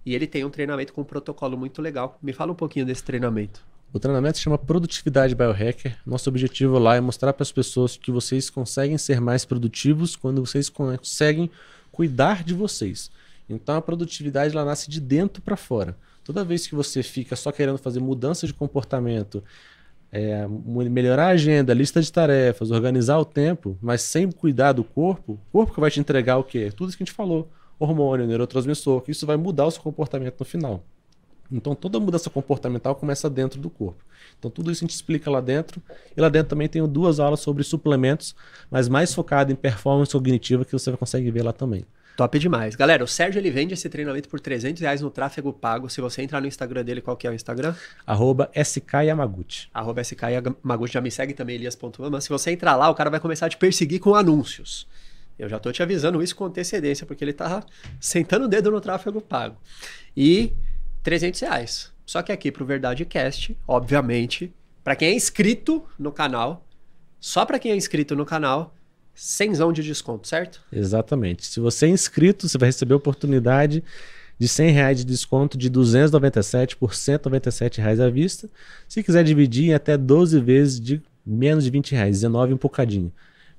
[0.05, 2.19] E ele tem um treinamento com um protocolo muito legal.
[2.23, 3.63] Me fala um pouquinho desse treinamento.
[3.93, 5.97] O treinamento se chama Produtividade Biohacker.
[6.07, 10.47] Nosso objetivo lá é mostrar para as pessoas que vocês conseguem ser mais produtivos quando
[10.47, 11.51] vocês conseguem
[11.91, 13.11] cuidar de vocês.
[13.49, 15.97] Então a produtividade ela nasce de dentro para fora.
[16.23, 19.43] Toda vez que você fica só querendo fazer mudança de comportamento,
[20.13, 25.33] é, melhorar a agenda, lista de tarefas, organizar o tempo, mas sem cuidar do corpo,
[25.33, 26.71] o corpo que vai te entregar o quê?
[26.71, 27.51] Tudo isso que a gente falou.
[27.77, 30.85] Hormônio, neurotransmissor, que isso vai mudar o seu comportamento no final.
[31.51, 34.05] Então toda mudança comportamental começa dentro do corpo.
[34.39, 35.83] Então tudo isso a gente explica lá dentro.
[36.17, 38.35] E lá dentro também tenho duas aulas sobre suplementos,
[38.71, 41.85] mas mais focado em performance cognitiva, que você consegue ver lá também.
[42.17, 42.77] Top demais.
[42.77, 45.89] Galera, o Sérgio ele vende esse treinamento por 300 reais no tráfego pago.
[45.89, 47.75] Se você entrar no Instagram dele, qual que é o Instagram?
[48.07, 49.69] Arroba SK Yamaguchi.
[49.73, 52.21] Arroba SK Yamaguchi, já me segue também, elias.ama.
[52.21, 54.87] Se você entrar lá, o cara vai começar a te perseguir com anúncios.
[55.39, 57.65] Eu já tô te avisando isso com antecedência, porque ele tá
[57.99, 59.57] sentando o dedo no tráfego pago.
[60.15, 60.53] E
[61.03, 61.93] 300 reais.
[62.05, 66.67] Só que aqui pro Verdade Cast, obviamente, para quem é inscrito no canal,
[67.21, 68.75] só para quem é inscrito no canal,
[69.15, 70.61] cenzão de desconto, certo?
[70.73, 71.47] Exatamente.
[71.47, 73.85] Se você é inscrito, você vai receber a oportunidade
[74.39, 78.49] de 100 reais de desconto de 297 por 197 reais à vista.
[78.89, 83.13] Se quiser dividir em até 12 vezes de menos de 20 reais, 19 um bocadinho.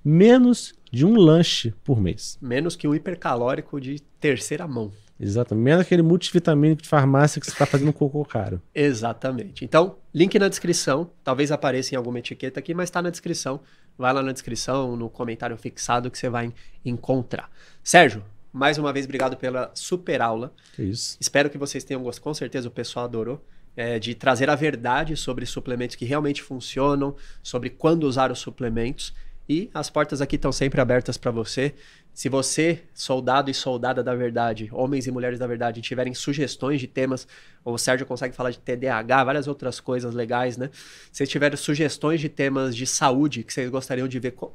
[0.03, 2.37] Menos de um lanche por mês.
[2.41, 4.91] Menos que um hipercalórico de terceira mão.
[5.21, 5.63] Exatamente.
[5.63, 8.59] Menos aquele multivitamínico de farmácia que você está fazendo cocô caro.
[8.73, 9.63] Exatamente.
[9.63, 11.11] Então, link na descrição.
[11.23, 13.61] Talvez apareça em alguma etiqueta aqui, mas está na descrição.
[13.97, 16.51] Vai lá na descrição, no comentário fixado que você vai
[16.83, 17.51] encontrar.
[17.83, 20.51] Sérgio, mais uma vez, obrigado pela super aula.
[20.75, 21.17] Que isso.
[21.21, 22.23] Espero que vocês tenham gostado.
[22.23, 23.45] Com certeza o pessoal adorou.
[23.73, 29.13] É, de trazer a verdade sobre suplementos que realmente funcionam, sobre quando usar os suplementos.
[29.47, 31.73] E as portas aqui estão sempre abertas para você.
[32.13, 36.87] Se você, soldado e soldada da verdade, homens e mulheres da verdade, tiverem sugestões de
[36.87, 37.27] temas,
[37.63, 40.69] ou o Sérgio consegue falar de TDAH, várias outras coisas legais, né?
[41.11, 44.51] Se tiverem sugestões de temas de saúde que vocês gostariam de ver com,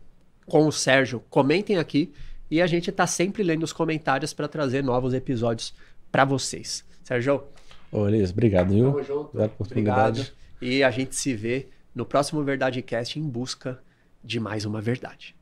[0.47, 2.13] com o Sérgio, comentem aqui
[2.51, 5.75] e a gente está sempre lendo os comentários para trazer novos episódios
[6.13, 6.85] para vocês.
[7.03, 7.43] Sérgio?
[7.91, 8.93] Ô, Elias, obrigado, viu?
[8.93, 9.29] Tamo junto.
[9.29, 10.21] Obrigado por oportunidade.
[10.21, 10.37] Obrigado.
[10.61, 13.79] E a gente se vê no próximo Verdade Cast em busca
[14.23, 15.35] de mais uma verdade.